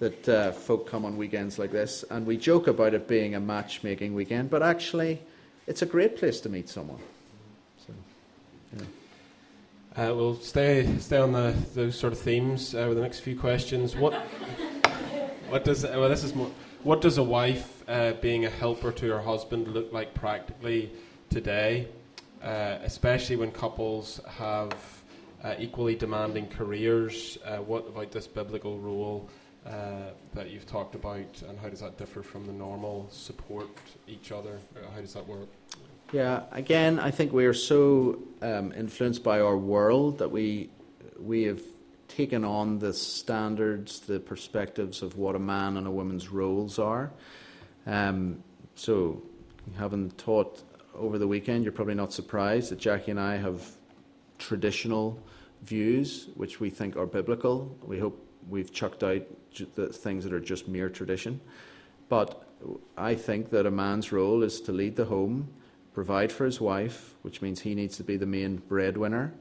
[0.00, 3.40] that uh, folk come on weekends like this, and we joke about it being a
[3.40, 5.20] matchmaking weekend, but actually,
[5.66, 7.00] it's a great place to meet someone.
[10.00, 13.38] Uh, we'll stay stay on the those sort of themes uh, with the next few
[13.38, 13.94] questions.
[13.94, 14.14] What
[15.50, 16.50] what does well this is more,
[16.84, 20.90] what does a wife uh, being a helper to her husband look like practically
[21.28, 21.86] today,
[22.42, 24.72] uh, especially when couples have
[25.44, 27.36] uh, equally demanding careers?
[27.44, 29.28] Uh, what about this biblical rule
[30.32, 33.68] that you've talked about, and how does that differ from the normal support
[34.08, 34.58] each other?
[34.94, 35.48] how does that work?
[36.12, 40.70] Yeah, again, I think we are so um, influenced by our world that we
[41.20, 41.60] we have
[42.08, 47.12] taken on the standards, the perspectives of what a man and a woman's roles are.
[47.86, 48.42] Um,
[48.74, 49.22] so,
[49.78, 50.64] having taught
[50.96, 53.64] over the weekend, you're probably not surprised that Jackie and I have
[54.38, 55.22] traditional
[55.62, 57.76] views which we think are biblical.
[57.84, 59.22] We hope we've chucked out
[59.76, 61.40] the things that are just mere tradition.
[62.08, 62.48] But
[62.96, 65.48] I think that a man's role is to lead the home
[66.00, 69.34] provide for his wife, which means he needs to be the main breadwinner.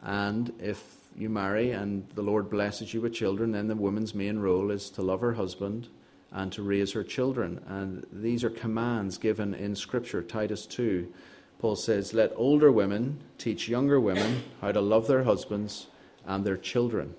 [0.00, 0.82] And if
[1.14, 4.88] you marry and the Lord blesses you with children, then the woman's main role is
[4.88, 5.88] to love her husband
[6.30, 7.60] and to raise her children.
[7.68, 10.22] And these are commands given in Scripture.
[10.22, 11.12] Titus 2,
[11.58, 15.88] Paul says, Let older women teach younger women how to love their husbands
[16.24, 17.14] and their children.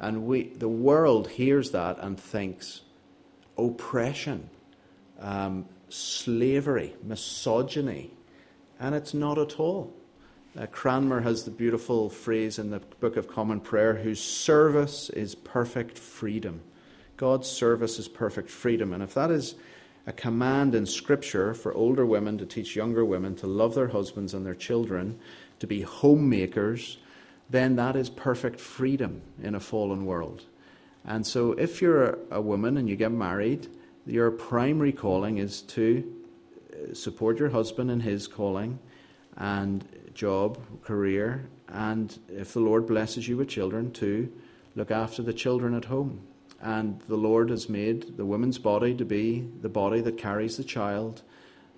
[0.00, 2.80] And we, the world hears that and thinks,
[3.58, 4.48] oppression,
[5.20, 8.10] um, slavery, misogyny,
[8.78, 9.92] and it's not at all.
[10.58, 15.34] Uh, Cranmer has the beautiful phrase in the Book of Common Prayer whose service is
[15.34, 16.62] perfect freedom.
[17.16, 18.92] God's service is perfect freedom.
[18.92, 19.54] And if that is
[20.06, 24.34] a command in Scripture for older women to teach younger women to love their husbands
[24.34, 25.18] and their children,
[25.58, 26.98] to be homemakers,
[27.50, 30.44] then that is perfect freedom in a fallen world.
[31.04, 33.68] And so if you're a, a woman and you get married,
[34.06, 36.12] your primary calling is to
[36.72, 38.78] uh, support your husband in his calling
[39.36, 44.32] and job, career, and if the Lord blesses you with children, to
[44.76, 46.20] look after the children at home.
[46.62, 50.64] And the Lord has made the woman's body to be the body that carries the
[50.64, 51.22] child,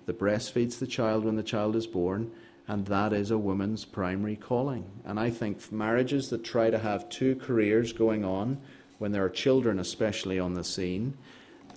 [0.05, 2.31] that breastfeeds the child when the child is born,
[2.67, 4.85] and that is a woman's primary calling.
[5.03, 8.59] And I think marriages that try to have two careers going on,
[8.99, 11.17] when there are children especially on the scene,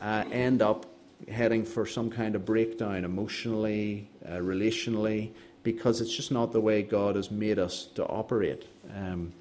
[0.02, 0.86] uh, end up
[1.28, 5.30] heading for some kind of breakdown emotionally, uh, relationally,
[5.62, 8.66] because it's just not the way God has made us to operate.
[8.94, 9.32] Um,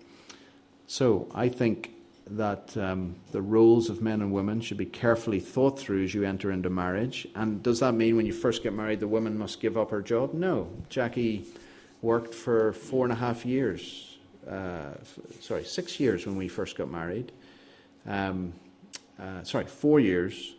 [0.86, 1.91] so I think
[2.30, 6.24] that um, the roles of men and women should be carefully thought through as you
[6.24, 7.28] enter into marriage.
[7.36, 10.02] And does that mean when you first get married, the woman must give up her
[10.02, 10.34] job?
[10.34, 10.69] No.
[10.89, 11.45] Jackie
[12.02, 14.17] worked for four and a half years.
[14.47, 14.91] Uh,
[15.39, 17.32] sorry, six years when we first got married.
[18.08, 18.54] Um,
[19.22, 20.56] uh, sorry, four years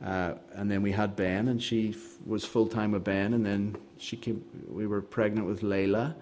[0.00, 3.44] Uh, and then we had Ben, and she f- was full time with Ben, and
[3.44, 4.44] then she came.
[4.68, 6.14] We were pregnant with Layla.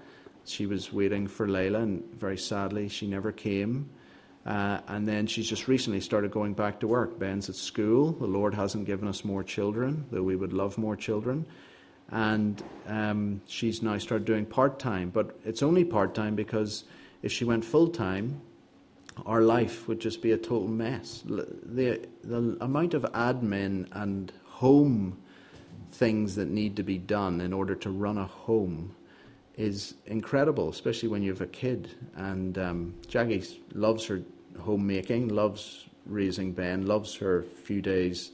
[0.46, 3.90] She was waiting for Layla, and very sadly, she never came.
[4.46, 7.18] Uh, and then she's just recently started going back to work.
[7.18, 8.12] Ben's at school.
[8.12, 11.44] The Lord hasn't given us more children, though we would love more children.
[12.10, 16.84] And um, she's now started doing part time, but it's only part time because
[17.22, 18.40] if she went full time,
[19.24, 21.22] our life would just be a total mess.
[21.24, 25.18] The, the amount of admin and home
[25.92, 28.94] things that need to be done in order to run a home
[29.56, 31.88] is incredible, especially when you have a kid.
[32.16, 34.22] And um, Jackie loves her
[34.60, 38.32] homemaking, loves raising Ben, loves her few days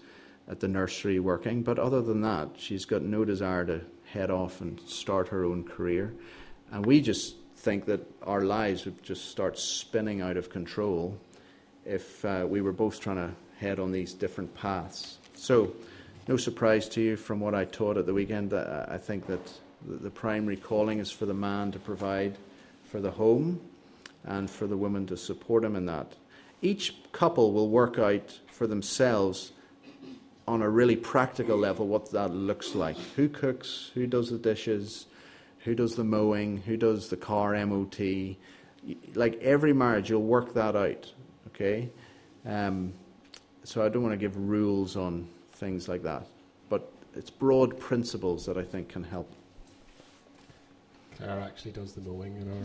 [0.48, 1.62] at the nursery working.
[1.62, 5.64] But other than that, she's got no desire to head off and start her own
[5.64, 6.12] career.
[6.72, 11.16] And we just think that our lives would just start spinning out of control
[11.86, 15.18] if uh, we were both trying to head on these different paths.
[15.34, 15.72] So,
[16.26, 18.52] no surprise to you from what I taught at the weekend.
[18.52, 19.40] I think that
[19.86, 22.36] the primary calling is for the man to provide
[22.84, 23.60] for the home
[24.24, 26.14] and for the woman to support him in that.
[26.62, 29.52] Each couple will work out for themselves
[30.48, 32.96] on a really practical level what that looks like.
[33.14, 35.06] Who cooks, who does the dishes,
[35.64, 38.36] who does the mowing, who does the car MOT.
[39.14, 41.12] Like every marriage, you'll work that out,
[41.48, 41.88] okay?
[42.44, 42.92] Um,
[43.64, 46.26] so I don't want to give rules on things like that,
[46.68, 49.32] but it's broad principles that I think can help.
[51.16, 52.58] Claire actually does the mowing in our,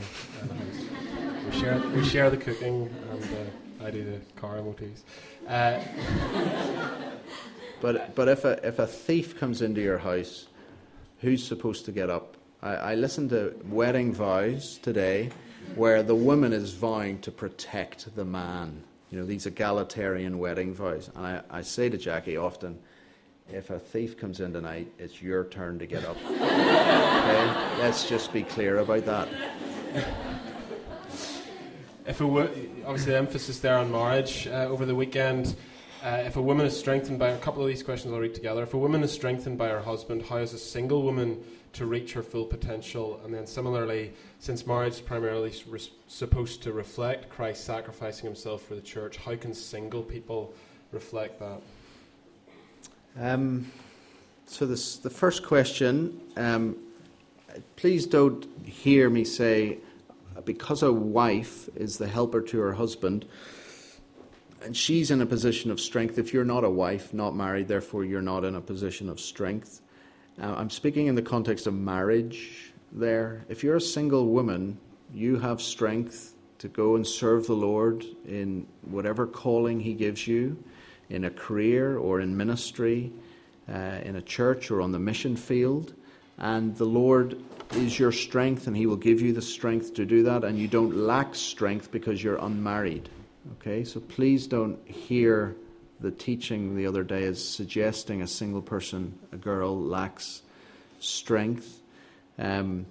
[0.56, 1.46] house.
[1.46, 5.04] We share, we share the cooking, and uh, I do the car MOTs.
[5.48, 5.80] Uh,
[7.82, 10.48] but but if a if a thief comes into your house,
[11.20, 12.37] who's supposed to get up?
[12.62, 15.30] I, I listened to wedding vows today,
[15.76, 18.84] where the woman is vowing to protect the man.
[19.10, 22.80] You know these egalitarian wedding vows, and I, I say to Jackie often
[23.52, 26.18] if a thief comes in tonight, it's your turn to get up.
[26.26, 27.80] okay?
[27.80, 29.30] Let's just be clear about that.
[32.06, 32.50] If a wo-
[32.86, 35.56] obviously the emphasis there on marriage uh, over the weekend.
[36.04, 38.62] Uh, if a woman is strengthened by a couple of these questions, I'll read together.
[38.62, 42.14] If a woman is strengthened by her husband, how is a single woman to reach
[42.14, 43.20] her full potential?
[43.24, 45.52] And then similarly, since marriage is primarily
[46.08, 50.54] supposed to reflect Christ sacrificing himself for the church, how can single people
[50.92, 51.62] reflect that?
[53.20, 53.72] Um,
[54.46, 56.78] so this, the first question, um,
[57.76, 59.80] please don't hear me say,
[60.46, 63.26] because a wife is the helper to her husband,
[64.64, 66.18] and she's in a position of strength.
[66.18, 69.82] If you're not a wife, not married, therefore you're not in a position of strength.
[70.42, 73.46] Uh, I'm speaking in the context of marriage there.
[73.50, 74.78] If you're a single woman,
[75.14, 80.62] you have strength to go and serve the Lord in whatever calling He gives you
[81.10, 83.12] in a career or in ministry,
[83.70, 85.94] uh, in a church or on the mission field.
[86.38, 87.42] And the Lord
[87.72, 90.68] is your strength, and He will give you the strength to do that, and you
[90.68, 93.10] don't lack strength because you're unmarried.
[93.54, 95.56] Okay, so please don't hear
[96.00, 100.44] the teaching the other day as suggesting a single person, a girl, lacks
[101.00, 101.82] strength.
[102.38, 102.86] Um,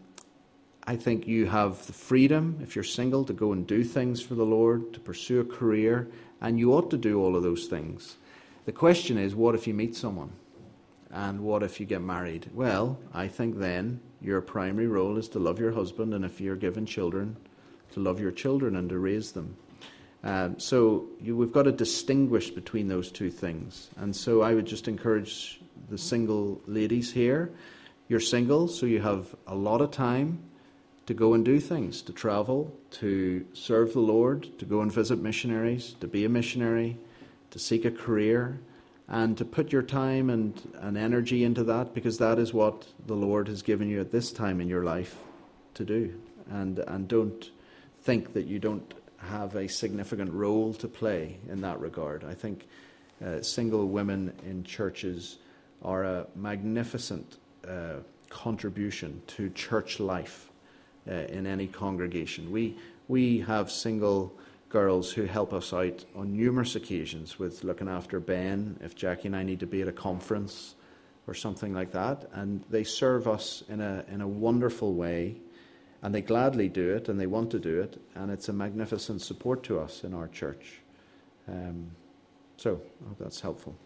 [0.86, 4.34] I think you have the freedom, if you're single, to go and do things for
[4.34, 6.08] the Lord, to pursue a career,
[6.40, 8.16] and you ought to do all of those things.
[8.64, 10.32] The question is, what if you meet someone?
[11.10, 12.50] And what if you get married?
[12.52, 16.56] Well, I think then your primary role is to love your husband, and if you're
[16.56, 17.36] given children,
[17.92, 19.56] to love your children and to raise them.
[20.24, 23.88] Um, so you, we've got to distinguish between those two things.
[23.96, 27.52] And so I would just encourage the single ladies here.
[28.08, 30.42] You're single, so you have a lot of time
[31.06, 35.20] to go and do things, to travel, to serve the Lord, to go and visit
[35.20, 36.98] missionaries, to be a missionary,
[37.50, 38.58] to seek a career,
[39.08, 43.14] and to put your time and, and energy into that because that is what the
[43.14, 45.16] Lord has given you at this time in your life
[45.74, 46.20] to do.
[46.50, 47.50] And, and don't
[48.02, 48.92] think that you don't
[49.30, 52.24] have a significant role to play in that regard.
[52.24, 52.66] I think
[53.24, 55.38] uh, single women in churches
[55.82, 57.36] are a magnificent
[57.68, 57.96] uh,
[58.28, 60.50] contribution to church life
[61.08, 62.50] uh, in any congregation.
[62.50, 62.76] We,
[63.08, 64.32] we have single
[64.68, 69.36] girls who help us out on numerous occasions with looking after Ben if Jackie and
[69.36, 70.74] I need to be at a conference
[71.26, 72.28] or something like that.
[72.32, 75.36] And they serve us in a, in a wonderful way.
[76.02, 78.00] And they gladly do it and they want to do it.
[78.14, 80.80] And it's a magnificent support to us in our church.
[81.48, 81.90] Um,
[82.56, 83.76] so I hope that's helpful.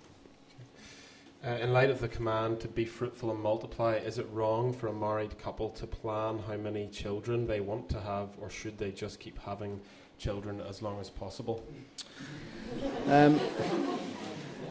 [1.42, 4.88] Uh, in light of the command to be fruitful and multiply, is it wrong for
[4.88, 8.90] a married couple to plan how many children they want to have, or should they
[8.90, 9.80] just keep having
[10.18, 11.64] children as long as possible?
[13.06, 13.40] Um,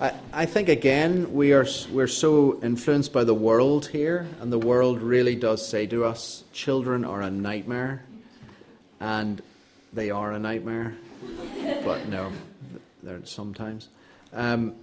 [0.02, 5.02] I, think again we are we're so influenced by the world here, and the world
[5.02, 8.06] really does say to us, children are a nightmare,
[9.02, 9.42] and
[9.92, 10.96] they are a nightmare.
[11.84, 12.32] but no,
[13.04, 13.90] they're sometimes.
[14.32, 14.76] Um,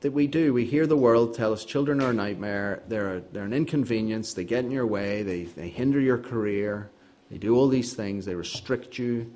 [0.00, 0.52] that we do.
[0.52, 4.44] We hear the world tell us children are a nightmare, they're, they're an inconvenience, they
[4.44, 6.90] get in your way, they, they hinder your career,
[7.30, 9.32] they do all these things, they restrict you.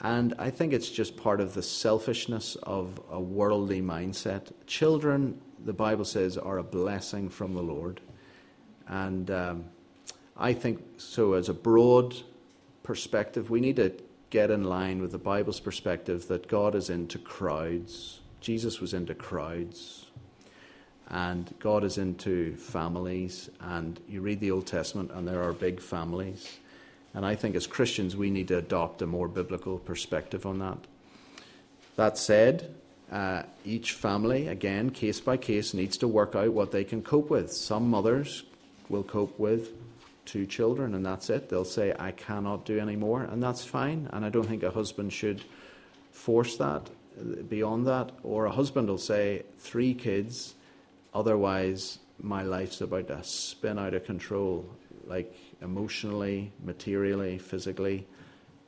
[0.00, 4.52] And I think it's just part of the selfishness of a worldly mindset.
[4.66, 8.00] Children, the Bible says, are a blessing from the Lord.
[8.88, 9.64] And um,
[10.36, 12.14] I think so, as a broad
[12.82, 13.92] perspective, we need to
[14.30, 18.20] get in line with the Bible's perspective that God is into crowds.
[18.40, 20.06] Jesus was into crowds.
[21.08, 23.48] And God is into families.
[23.60, 26.58] And you read the Old Testament, and there are big families.
[27.16, 30.76] And I think as Christians, we need to adopt a more biblical perspective on that.
[31.96, 32.74] That said,
[33.10, 37.30] uh, each family, again, case by case, needs to work out what they can cope
[37.30, 37.50] with.
[37.50, 38.44] Some mothers
[38.90, 39.70] will cope with
[40.26, 41.48] two children, and that's it.
[41.48, 44.10] They'll say, I cannot do any more, and that's fine.
[44.12, 45.42] And I don't think a husband should
[46.12, 46.90] force that
[47.48, 48.12] beyond that.
[48.24, 50.54] Or a husband will say, three kids,
[51.14, 54.68] otherwise, my life's about to spin out of control,
[55.06, 58.06] like emotionally, materially, physically.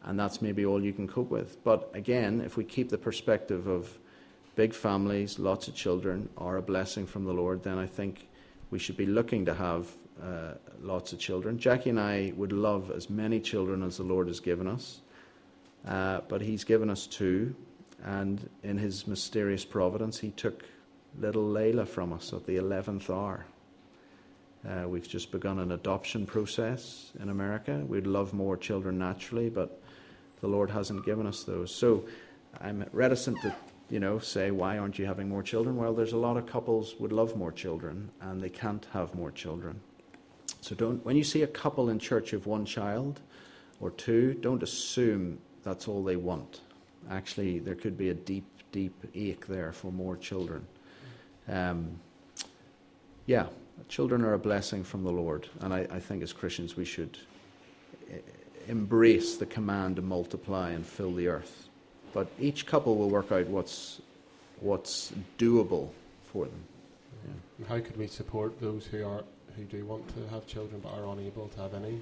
[0.05, 1.63] And that's maybe all you can cope with.
[1.65, 3.99] But again, if we keep the perspective of
[4.55, 8.29] big families, lots of children, are a blessing from the Lord, then I think
[8.71, 9.89] we should be looking to have
[10.23, 11.59] uh, lots of children.
[11.59, 15.01] Jackie and I would love as many children as the Lord has given us,
[15.87, 17.55] uh, but He's given us two,
[18.05, 20.65] and in His mysterious providence, He took
[21.19, 23.47] little Layla from us at the 11th hour.
[24.69, 27.85] Uh, we've just begun an adoption process in America.
[27.87, 29.81] We'd love more children naturally, but
[30.41, 31.75] the Lord hasn't given us those.
[31.75, 32.05] So
[32.61, 33.55] I'm reticent to
[33.91, 35.77] you know, say, why aren't you having more children?
[35.77, 39.31] Well, there's a lot of couples would love more children and they can't have more
[39.31, 39.81] children.
[40.61, 43.21] So don't, when you see a couple in church of one child
[43.81, 46.61] or two, don't assume that's all they want.
[47.11, 50.67] Actually, there could be a deep, deep ache there for more children.
[51.49, 51.99] Um,
[53.25, 53.47] yeah,
[53.89, 57.19] children are a blessing from the Lord, and I, I think as Christians we should
[58.69, 61.69] embrace the command to multiply and fill the earth.
[62.13, 64.01] But each couple will work out what's
[64.61, 65.91] what's doable
[66.33, 66.63] for them.
[67.27, 67.67] Yeah.
[67.67, 69.25] How could we support those who are
[69.57, 72.01] who do want to have children but are unable to have any?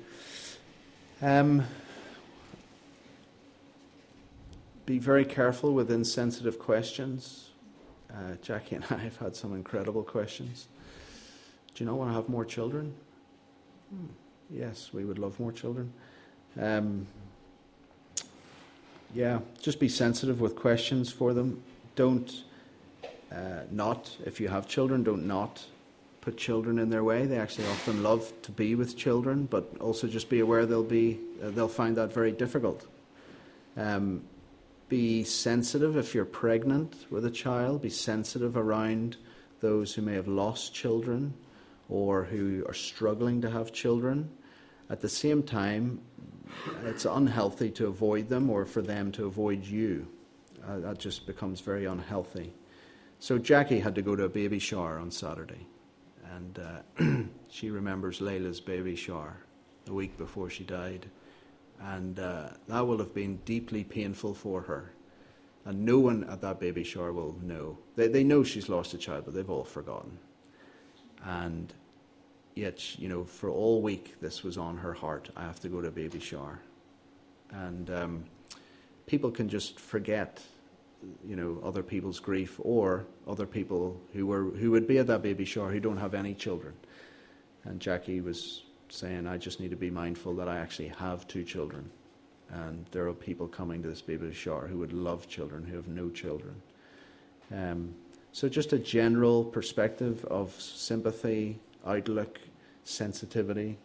[1.23, 1.65] Um,
[4.85, 7.51] be very careful with insensitive questions.
[8.11, 10.69] Uh, Jackie and I have had some incredible questions.
[11.77, 12.95] Do you not want to have more children?
[13.91, 14.07] Hmm.
[14.51, 15.93] Yes, we would love more children.
[16.59, 17.07] Um,
[19.15, 21.63] yeah, just be sensitive with questions for them.
[21.95, 22.45] Don't
[23.31, 25.67] uh, not, if you have children, don't not
[26.23, 27.27] put children in their way.
[27.27, 31.21] They actually often love to be with children, but also just be aware they'll be
[31.43, 32.87] uh, they'll find that very difficult.
[33.77, 34.23] Um,
[34.89, 37.83] be sensitive if you're pregnant with a child.
[37.83, 39.19] Be sensitive around
[39.61, 41.35] those who may have lost children
[41.89, 44.31] or who are struggling to have children.
[44.91, 46.01] At the same time,
[46.85, 50.07] it's unhealthy to avoid them or for them to avoid you.
[50.67, 52.53] Uh, that just becomes very unhealthy.
[53.19, 55.67] So Jackie had to go to a baby shower on Saturday
[56.37, 59.37] and uh, she remembers Layla's baby shower
[59.85, 61.07] the week before she died.
[61.81, 64.93] And uh, that will have been deeply painful for her.
[65.65, 67.79] And no one at that baby shower will know.
[67.97, 70.19] They, they know she's lost a child, but they've all forgotten.
[71.25, 71.73] And
[72.55, 75.31] yet, you know, for all week, this was on her heart.
[75.37, 76.61] I have to go to a baby shower.
[77.51, 78.25] And um,
[79.07, 80.43] people can just forget
[81.25, 85.23] you know other people's grief or other people who were who would be at that
[85.23, 86.75] baby shower who don't have any children.
[87.65, 91.43] And Jackie was saying, I just need to be mindful that I actually have two
[91.43, 91.91] children.
[92.49, 95.89] And there are people coming to this baby shower who would love children, who have
[95.89, 96.55] no children.
[97.53, 97.95] Um,
[98.37, 102.39] so, just a general perspective of sympathy, outlook,
[102.85, 103.79] sensitivity.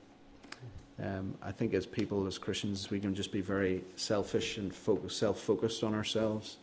[1.01, 5.15] Um, I think as people, as Christians, we can just be very selfish and focus,
[5.15, 6.57] self focused on ourselves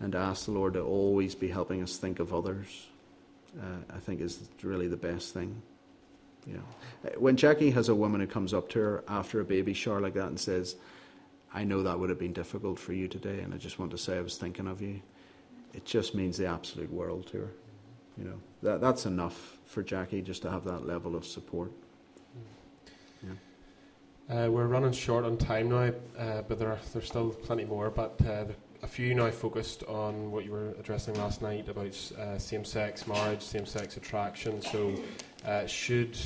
[0.00, 2.86] and ask the Lord to always be helping us think of others,
[3.60, 5.60] uh, I think is really the best thing.
[6.46, 9.74] You know, when Jackie has a woman who comes up to her after a baby
[9.74, 10.76] shower like that and says,
[11.52, 13.98] "I know that would have been difficult for you today, and I just want to
[13.98, 15.02] say I was thinking of you,"
[15.74, 17.50] it just means the absolute world to her.
[18.16, 21.72] You know, that that's enough for Jackie just to have that level of support.
[24.30, 27.88] Uh, we're running short on time now, uh, but there are, there's still plenty more.
[27.88, 28.44] But uh,
[28.82, 33.40] a few now focused on what you were addressing last night about uh, same-sex marriage,
[33.40, 34.60] same-sex attraction.
[34.60, 34.94] So,
[35.46, 36.18] uh, should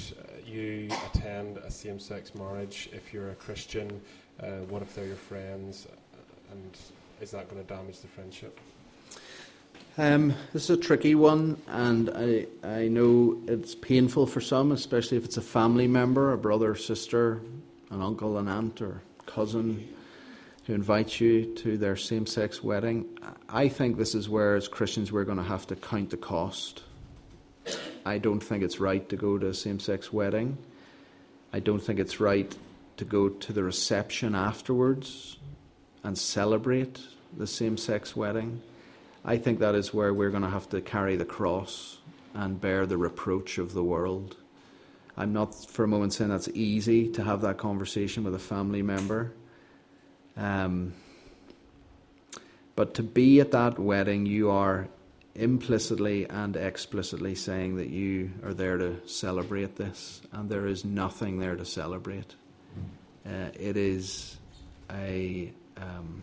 [0.45, 4.01] you attend a same-sex marriage if you're a Christian?
[4.41, 5.87] Uh, what if they're your friends,
[6.51, 6.77] and
[7.21, 8.59] is that going to damage the friendship?
[9.99, 15.19] Um, this is a tricky one, and I I know it's painful for some, especially
[15.19, 17.43] if it's a family member, a brother, sister,
[17.91, 19.87] an uncle, an aunt, or cousin
[20.67, 23.05] who invites you to their same-sex wedding.
[23.51, 26.83] I think this is where, as Christians, we're going to have to count the cost.
[28.07, 30.57] I don't think it's right to go to a same-sex wedding.
[31.53, 32.57] I don't think it's right
[32.97, 35.37] to go to the reception afterwards
[36.03, 36.99] and celebrate
[37.37, 38.63] the same-sex wedding.
[39.25, 41.99] I think that is where we're going to have to carry the cross
[42.35, 44.37] and bear the reproach of the world.
[45.17, 48.83] I'm not for a moment saying that's easy to have that conversation with a family
[48.83, 49.33] member.
[50.37, 50.95] Um,
[52.75, 54.89] but to be at that wedding, you are
[55.35, 61.39] implicitly and explicitly saying that you are there to celebrate this, and there is nothing
[61.39, 62.35] there to celebrate.
[63.25, 64.37] Uh, it is
[64.91, 66.23] a um,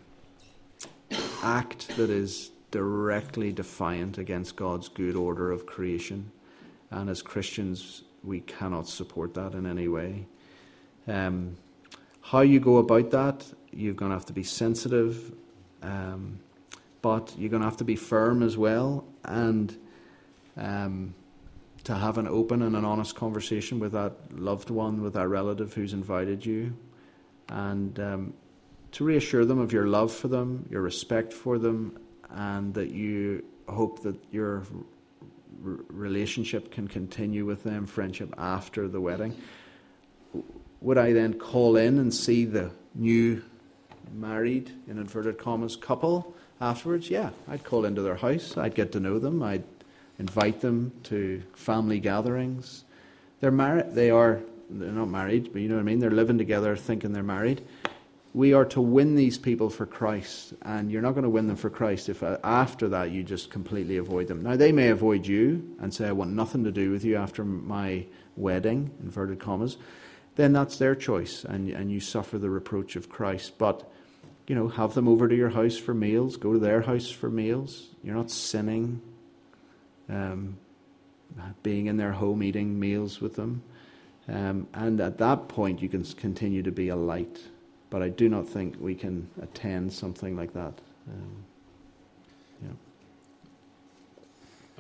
[1.41, 6.32] act that is directly defiant against God's good order of creation.
[6.91, 10.26] And as Christians, we cannot support that in any way.
[11.07, 11.57] Um,
[12.22, 15.32] how you go about that, you're going to have to be sensitive,
[15.82, 16.39] um,
[17.01, 19.76] but you're going to have to be firm as well, and
[20.57, 21.13] um,
[21.86, 25.74] to have an open and an honest conversation with that loved one, with that relative
[25.74, 26.76] who's invited you,
[27.47, 28.34] and um,
[28.91, 31.97] to reassure them of your love for them, your respect for them,
[32.32, 34.64] and that you hope that your
[35.66, 39.36] r- relationship can continue with them, friendship after the wedding.
[40.82, 43.44] Would I then call in and see the new
[44.14, 47.10] married, in inverted commas, couple afterwards?
[47.10, 49.64] Yeah, I'd call into their house, I'd get to know them, I'd
[50.18, 52.84] invite them to family gatherings.
[53.40, 56.00] They're married, they are, they're not married, but you know what I mean?
[56.00, 57.62] They're living together thinking they're married
[58.34, 61.56] we are to win these people for Christ, and you're not going to win them
[61.56, 64.44] for Christ if uh, after that you just completely avoid them.
[64.44, 67.44] Now, they may avoid you and say, I want nothing to do with you after
[67.44, 68.06] my
[68.36, 69.78] wedding, inverted commas.
[70.36, 73.58] Then that's their choice, and, and you suffer the reproach of Christ.
[73.58, 73.92] But,
[74.48, 77.30] you know, have them over to your house for meals, go to their house for
[77.30, 77.88] meals.
[78.04, 79.02] You're not sinning,
[80.08, 80.58] um,
[81.64, 83.64] being in their home, eating meals with them.
[84.28, 87.40] Um, and at that point, you can continue to be a light
[87.90, 90.74] but I do not think we can attend something like that.
[91.08, 91.46] Um,
[92.64, 92.70] yeah.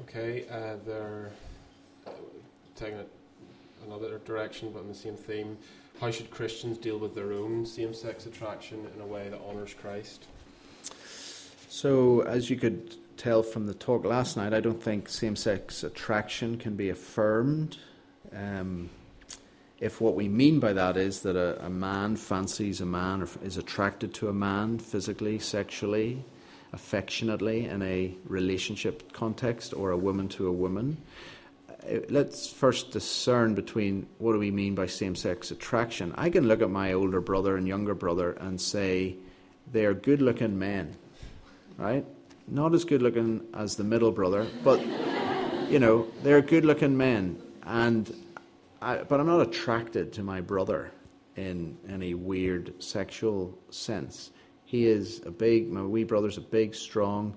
[0.01, 1.31] Okay, uh, they're
[2.05, 2.11] uh,
[2.75, 3.09] taking it
[3.85, 5.57] another direction, but in the same theme.
[5.99, 9.73] How should Christians deal with their own same sex attraction in a way that honours
[9.73, 10.27] Christ?
[11.67, 15.83] So, as you could tell from the talk last night, I don't think same sex
[15.83, 17.77] attraction can be affirmed.
[18.33, 18.89] Um,
[19.79, 23.29] if what we mean by that is that a, a man fancies a man or
[23.43, 26.23] is attracted to a man physically, sexually,
[26.73, 30.97] affectionately in a relationship context or a woman to a woman,
[31.69, 36.13] uh, let's first discern between what do we mean by same sex attraction.
[36.17, 39.15] I can look at my older brother and younger brother and say
[39.71, 40.95] they are good looking men,
[41.77, 42.05] right?
[42.47, 44.81] Not as good looking as the middle brother, but
[45.69, 47.41] you know, they're good looking men.
[47.63, 48.11] And
[48.81, 50.91] I, but I'm not attracted to my brother
[51.35, 54.31] in any weird sexual sense.
[54.65, 57.35] He is a big, my wee brother's a big, strong,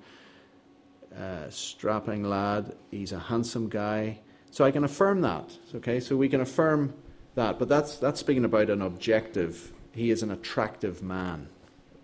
[1.18, 2.76] uh, strapping lad.
[2.90, 4.20] He's a handsome guy.
[4.50, 5.50] So I can affirm that.
[5.76, 6.94] Okay, so we can affirm
[7.34, 7.58] that.
[7.58, 9.72] But that's, that's speaking about an objective.
[9.92, 11.48] He is an attractive man.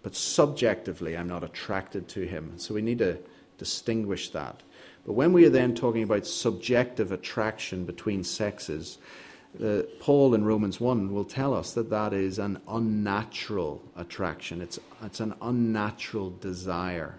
[0.02, 2.54] But subjectively, I'm not attracted to him.
[2.56, 3.18] So we need to
[3.58, 4.62] distinguish that.
[5.04, 8.98] But when we are then talking about subjective attraction between sexes,
[9.62, 14.60] uh, Paul in Romans 1 will tell us that that is an unnatural attraction.
[14.60, 17.16] It's, it's an unnatural desire.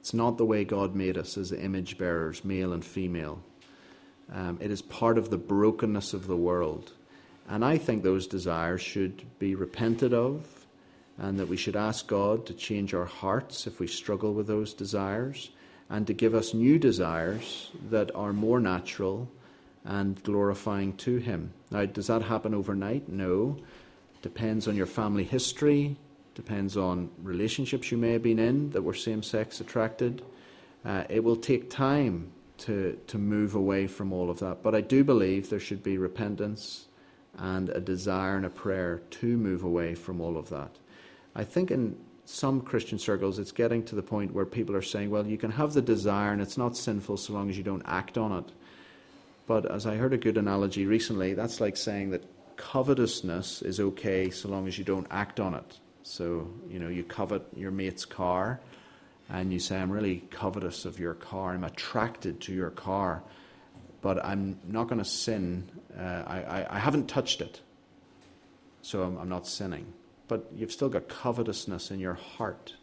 [0.00, 3.40] It's not the way God made us as image bearers, male and female.
[4.32, 6.92] Um, it is part of the brokenness of the world.
[7.48, 10.66] And I think those desires should be repented of,
[11.18, 14.74] and that we should ask God to change our hearts if we struggle with those
[14.74, 15.50] desires,
[15.90, 19.30] and to give us new desires that are more natural
[19.84, 21.52] and glorifying to Him.
[21.70, 23.08] Now, does that happen overnight?
[23.08, 23.58] No.
[24.22, 25.96] Depends on your family history,
[26.34, 30.22] depends on relationships you may have been in that were same sex attracted.
[30.84, 34.62] Uh, it will take time to, to move away from all of that.
[34.62, 36.86] But I do believe there should be repentance
[37.38, 40.70] and a desire and a prayer to move away from all of that.
[41.34, 45.10] I think in some Christian circles, it's getting to the point where people are saying,
[45.10, 47.82] well, you can have the desire and it's not sinful so long as you don't
[47.84, 48.52] act on it.
[49.46, 52.24] But as I heard a good analogy recently, that's like saying that
[52.56, 55.78] covetousness is okay so long as you don't act on it.
[56.02, 58.60] So, you know, you covet your mate's car
[59.28, 63.22] and you say, I'm really covetous of your car, I'm attracted to your car,
[64.02, 65.70] but I'm not going to sin.
[65.98, 67.62] Uh, I, I, I, haven't touched it,
[68.82, 69.86] so I'm, I'm not sinning.
[70.28, 72.74] But you've still got covetousness in your heart.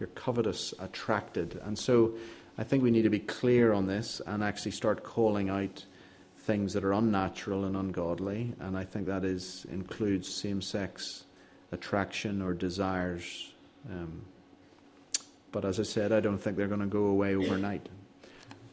[0.00, 1.60] You're covetous, attracted.
[1.62, 2.14] And so
[2.58, 5.84] I think we need to be clear on this and actually start calling out
[6.40, 8.52] things that are unnatural and ungodly.
[8.58, 11.24] And I think that is includes same sex
[11.70, 13.52] attraction or desires.
[13.88, 14.22] Um,
[15.52, 17.88] but as I said, I don't think they're going to go away overnight.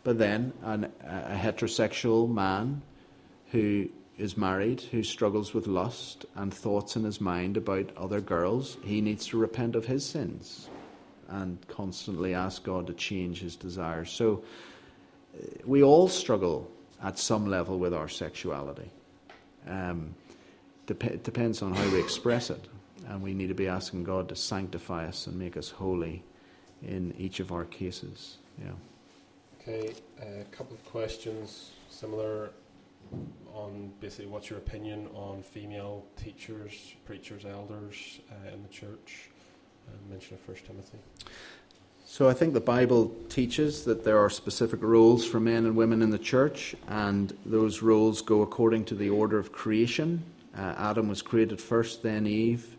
[0.04, 2.82] But then, an, a heterosexual man
[3.52, 8.78] who is married, who struggles with lust and thoughts in his mind about other girls,
[8.84, 10.70] he needs to repent of his sins
[11.30, 14.12] and constantly ask God to change his desires.
[14.12, 14.44] So
[15.36, 16.70] uh, we all struggle
[17.04, 18.90] at some level with our sexuality.
[19.68, 20.16] Um,
[20.86, 22.68] dep- it depends on how we express it,
[23.08, 26.24] and we need to be asking God to sanctify us and make us holy
[26.84, 28.38] in each of our cases.
[28.60, 28.72] Yeah.
[29.62, 32.52] Okay, a couple of questions similar
[33.54, 39.30] on basically what's your opinion on female teachers, preachers, elders uh, in the church?
[39.88, 40.98] Uh, mention of First Timothy.
[42.06, 46.02] So I think the Bible teaches that there are specific roles for men and women
[46.02, 50.24] in the church, and those roles go according to the order of creation.
[50.58, 52.78] Uh, Adam was created first, then Eve.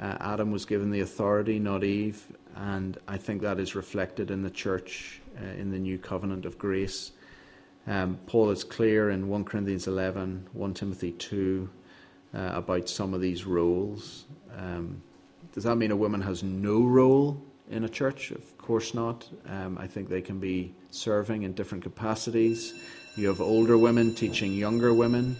[0.00, 2.26] Uh, Adam was given the authority, not Eve,
[2.56, 6.58] and I think that is reflected in the church uh, in the new covenant of
[6.58, 7.12] grace.
[7.86, 11.68] Um, Paul is clear in 1 Corinthians 11, 1 Timothy 2
[12.34, 14.24] uh, about some of these roles.
[14.56, 15.02] Um,
[15.52, 18.30] does that mean a woman has no role in a church?
[18.30, 19.28] Of course not.
[19.48, 22.74] Um, I think they can be serving in different capacities.
[23.16, 25.36] You have older women teaching younger women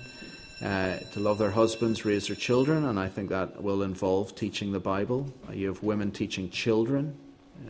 [0.62, 4.72] uh, to love their husbands, raise their children, and I think that will involve teaching
[4.72, 5.32] the Bible.
[5.52, 7.16] You have women teaching children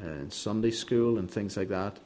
[0.02, 1.98] uh, in Sunday school and things like that.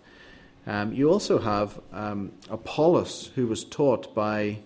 [0.66, 4.58] Um, you also have um, Apollos, who was taught by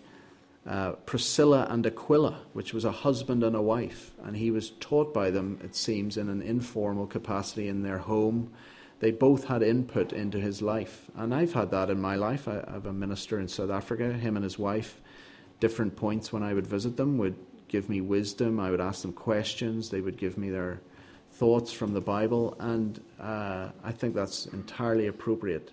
[0.66, 5.12] uh, Priscilla and Aquila, which was a husband and a wife, and he was taught
[5.12, 8.52] by them, it seems, in an informal capacity in their home.
[9.00, 12.46] They both had input into his life, and I've had that in my life.
[12.46, 15.00] I, I have a minister in South Africa, him and his wife,
[15.58, 17.36] different points when I would visit them, would
[17.66, 18.60] give me wisdom.
[18.60, 20.80] I would ask them questions, they would give me their
[21.32, 25.72] thoughts from the Bible, and uh, I think that's entirely appropriate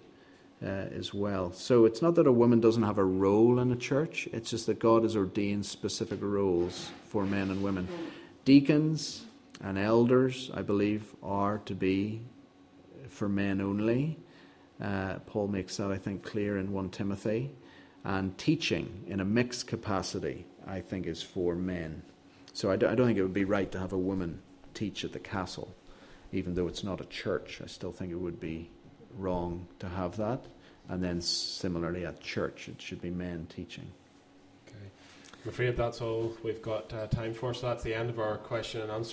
[0.64, 1.51] uh, as well.
[1.53, 4.66] So it's not that a woman doesn't have a role in a church, it's just
[4.66, 7.88] that God has ordained specific roles for men and women.
[8.45, 9.24] Deacons
[9.62, 12.22] and elders, I believe, are to be
[13.07, 14.18] for men only.
[14.82, 17.51] Uh, Paul makes that, I think, clear in 1 Timothy.
[18.05, 22.01] And teaching in a mixed capacity, I think, is for men.
[22.53, 24.41] So I don't think it would be right to have a woman
[24.74, 25.76] teach at the castle,
[26.32, 27.62] even though it's not a church.
[27.62, 28.70] I still think it would be
[29.18, 30.45] wrong to have that.
[30.88, 33.88] And then similarly at church, it should be men teaching.
[34.68, 34.89] Okay.
[35.43, 38.38] I'm afraid that's all we've got uh, time for, so that's the end of our
[38.38, 39.07] question and answer.